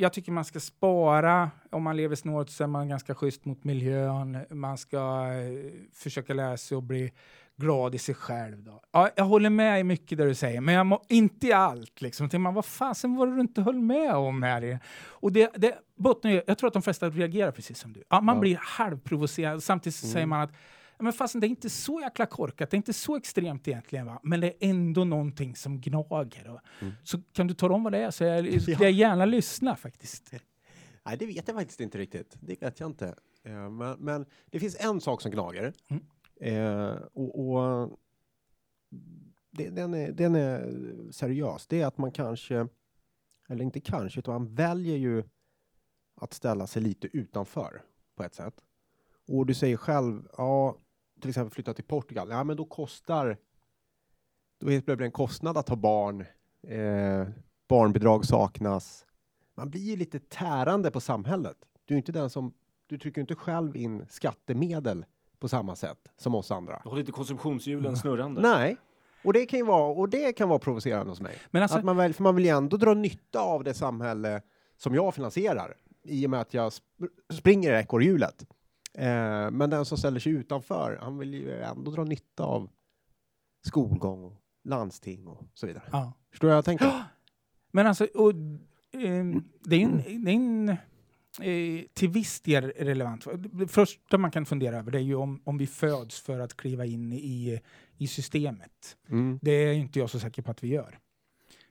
[0.00, 1.50] jag tycker man ska spara.
[1.70, 4.38] Om man lever snålt så är man ganska schysst mot miljön.
[4.50, 7.12] Man ska eh, försöka lära sig att bli
[7.56, 8.62] glad i sig själv.
[8.62, 8.80] Då.
[8.92, 12.00] Ja, jag håller med i mycket det du säger, men jag må, inte i allt.
[12.00, 12.28] Liksom.
[12.28, 14.78] Tänker man, vad fasen var det du inte höll med om här?
[15.08, 18.02] Och det, det bottnar jag tror att de flesta reagerar precis som du.
[18.10, 18.40] Ja, man Ja.
[18.40, 19.62] blir halvprovocerad.
[19.62, 20.12] Samtidigt så Mm.
[20.12, 20.52] säger man att
[21.00, 24.20] Men fasen, det är inte så jäkla korkat, det är inte så extremt egentligen, va?
[24.22, 26.60] men det är ändå någonting som gnager.
[26.80, 26.94] Mm.
[27.04, 28.76] Så kan du tala om vad det är så jag, Ja.
[28.80, 30.32] jag gärna lyssna faktiskt.
[31.02, 32.36] Nej, det vet jag faktiskt inte riktigt.
[32.40, 33.14] Det vet jag inte.
[33.42, 35.72] Eh, men, men det finns en sak som gnager.
[35.88, 36.04] Mm.
[36.40, 37.98] Eh, och, och
[39.50, 40.72] det, den, är, den är
[41.12, 41.66] seriös.
[41.66, 42.66] Det är att man kanske,
[43.48, 45.24] eller inte kanske, utan man väljer ju
[46.20, 47.82] att ställa sig lite utanför
[48.16, 48.54] på ett sätt.
[49.28, 50.76] Och du säger själv, ja,
[51.20, 52.28] till exempel flytta till Portugal.
[52.30, 53.36] Ja, men då kostar,
[54.60, 56.20] då blir det en kostnad att ha barn.
[56.62, 57.28] Eh,
[57.68, 59.06] barnbidrag saknas
[59.60, 61.56] man blir ju lite tärande på samhället.
[61.84, 62.52] Du är inte den som,
[62.86, 65.04] du trycker inte själv in skattemedel
[65.38, 66.80] på samma sätt som oss andra.
[66.82, 68.40] Du har lite konsumtionshjulen snurrande.
[68.40, 68.76] Nej,
[69.24, 71.38] och det kan ju vara, och det kan vara provocerande hos mig.
[71.50, 74.42] Men alltså, Att man väl, för man vill ju ändå dra nytta av det samhälle
[74.76, 76.84] som jag finansierar i och med att jag sp
[77.32, 78.46] springer i ekorrhjulet.
[78.98, 82.70] Eh, men den som ställer sig utanför, han vill ju ändå dra nytta av
[83.66, 85.84] skolgång och landsting och så vidare.
[85.92, 86.12] ja.
[86.30, 87.02] Förstår du vad jag tänker?
[87.72, 88.32] Men alltså, och,
[88.92, 90.68] ehm, det är en, det är en
[91.40, 93.26] eh, till viss del relevant.
[93.52, 96.56] Det första man kan fundera över det är ju om, om vi föds för att
[96.56, 97.60] kliva in i,
[97.96, 98.96] i systemet.
[99.08, 99.38] Mm.
[99.42, 100.98] Det är inte jag så säker på att vi gör.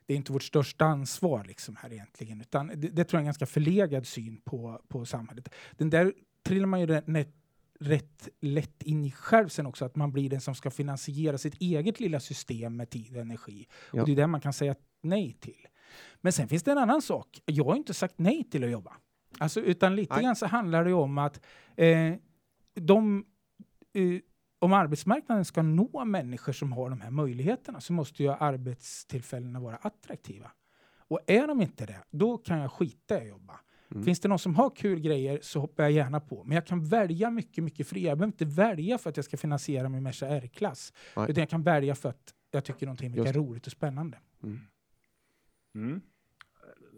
[0.06, 3.20] Det är inte vårt största ansvar liksom här egentligen, utan det, det tror jag är
[3.20, 5.50] en ganska förlegad syn på, på samhället.
[5.78, 6.14] Den där
[6.44, 7.34] trillar man ju rätt,
[7.80, 11.62] rätt lätt in i själv sen också, att man blir den som ska finansiera sitt
[11.62, 13.68] eget lilla system med tid och energi.
[13.94, 14.02] Ja.
[14.02, 15.68] Och det är det man kan säga nej till.
[16.22, 17.42] Men sen finns det en annan sak.
[17.46, 18.98] Jag har inte sagt nej till att jobba.
[19.38, 20.24] Alltså, utan lite Nej.
[20.24, 21.42] grann så handlar det om att
[21.76, 22.14] eh,
[22.74, 23.26] de,
[23.94, 24.20] eh,
[24.60, 29.76] om arbetsmarknaden ska nå människor som har de här möjligheterna så måste ju arbetstillfällena vara
[29.76, 30.52] attraktiva.
[31.10, 33.60] Och är de inte det, då kan jag skita i att jobba.
[33.92, 34.04] Mm.
[34.04, 36.44] Finns det någon som har kul grejer så hoppar jag gärna på.
[36.44, 38.08] Men jag kan välja mycket, mycket friare.
[38.10, 40.94] Jag behöver inte välja för att jag ska finansiera min Merca R-klass.
[41.16, 41.26] Nej.
[41.30, 44.18] Utan jag kan välja för att jag tycker någonting Just är roligt och spännande.
[44.44, 46.02] Mm.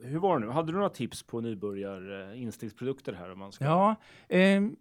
[0.04, 0.52] Hur var det nu?
[0.52, 3.32] Hade du några tips på nybörjar eh, här?
[3.32, 3.96] Om man ska Ja,
[4.30, 4.76] ehm,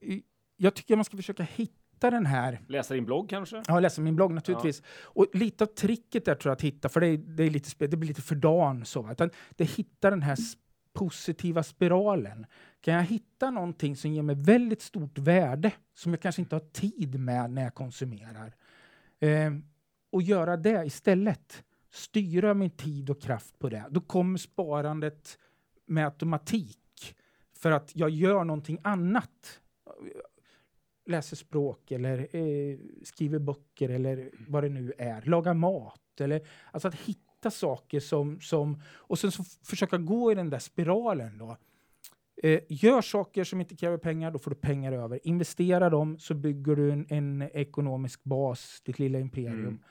[0.00, 0.22] i-
[0.56, 3.62] jag tycker man ska försöka hitta den här läsa din blogg kanske?
[3.66, 4.82] Ja, läsa min blogg naturligtvis.
[5.02, 7.86] Och lite av tricket där tror jag att hitta, för det, är, det, är lite,
[7.86, 10.36] det blir lite för dan så, utan det hittar den här
[10.98, 12.46] positiva spiralen.
[12.80, 16.60] Kan jag hitta någonting som ger mig väldigt stort värde, som jag kanske inte har
[16.60, 18.54] tid med när jag konsumerar,
[19.20, 19.52] eh,
[20.10, 21.64] och göra det istället.
[21.90, 23.84] Styra min tid och kraft på det.
[23.90, 25.38] Då kommer sparandet
[25.86, 27.16] med automatik,
[27.56, 29.60] för att jag gör någonting annat.
[31.06, 35.22] läser språk eller eh, skriver böcker eller vad det nu är.
[35.22, 40.34] Lagar mat eller alltså att hitta saker som, som och sen så försöka gå i
[40.34, 41.56] den där spiralen då.
[42.42, 45.26] Eh, gör saker som inte kräver pengar, då får du pengar över.
[45.26, 49.84] Investera dem så bygger du en, en ekonomisk bas, ditt lilla imperium.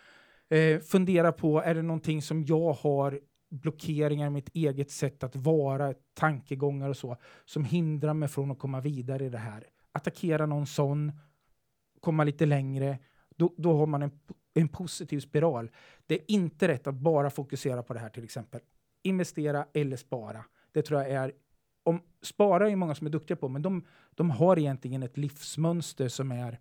[0.50, 3.20] Eh, fundera på, är det någonting som jag har
[3.50, 8.60] blockeringar i mitt eget sätt att vara, tankegångar och så, som hindrar mig från att
[8.60, 9.64] komma vidare i det här.
[9.91, 11.12] Attackera någon sån,
[12.00, 13.00] komma lite längre,
[13.36, 14.12] då, då har man en,
[14.62, 15.72] en positiv spiral.
[16.05, 18.62] Det är inte rätt att bara fokusera på det här till exempel.
[19.03, 20.45] Investera eller spara.
[20.72, 21.32] Det tror jag är
[21.84, 23.86] om, spara är många som är duktiga på, men de,
[24.16, 26.60] de har egentligen ett livsmönster som är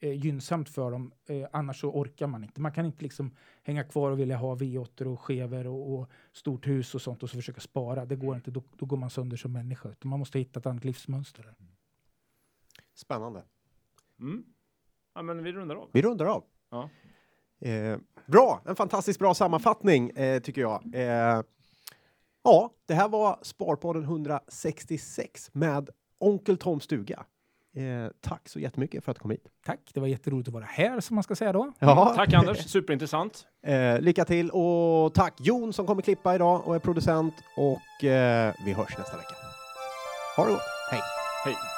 [0.00, 1.12] eh, gynnsamt för dem.
[1.26, 2.60] Eh, annars så orkar man inte.
[2.60, 6.66] Man kan inte liksom hänga kvar och vilja ha V8 och skever och, och stort
[6.66, 8.04] hus och sånt och så försöka spara.
[8.04, 8.50] Det går inte.
[8.50, 9.88] Då, då går man sönder som människa.
[9.88, 11.54] Utan man måste hitta ett annat livsmönster.
[12.94, 13.42] Spännande.
[14.20, 14.44] Mm.
[15.14, 15.90] Ja, men vi rundar av.
[15.92, 16.44] Vi rundar av.
[16.70, 16.90] Ja.
[17.60, 20.82] Eh, bra, en fantastiskt bra sammanfattning eh, tycker jag.
[20.94, 21.42] Eh,
[22.44, 27.24] ja, det här var Sparpodden 166 med Onkel Tom Stuga.
[27.76, 29.46] Eh, tack så jättemycket för att du kom hit.
[29.66, 31.72] Tack, det var jätteroligt att vara här som man ska säga då.
[31.78, 32.12] Ja.
[32.16, 33.46] Tack Anders, superintressant.
[33.66, 38.54] Eh, lycka till och tack Jon som kommer klippa idag och är producent och eh,
[38.64, 39.34] vi hörs nästa vecka.
[40.36, 41.00] Ha det gott, hej!
[41.44, 41.77] Hej.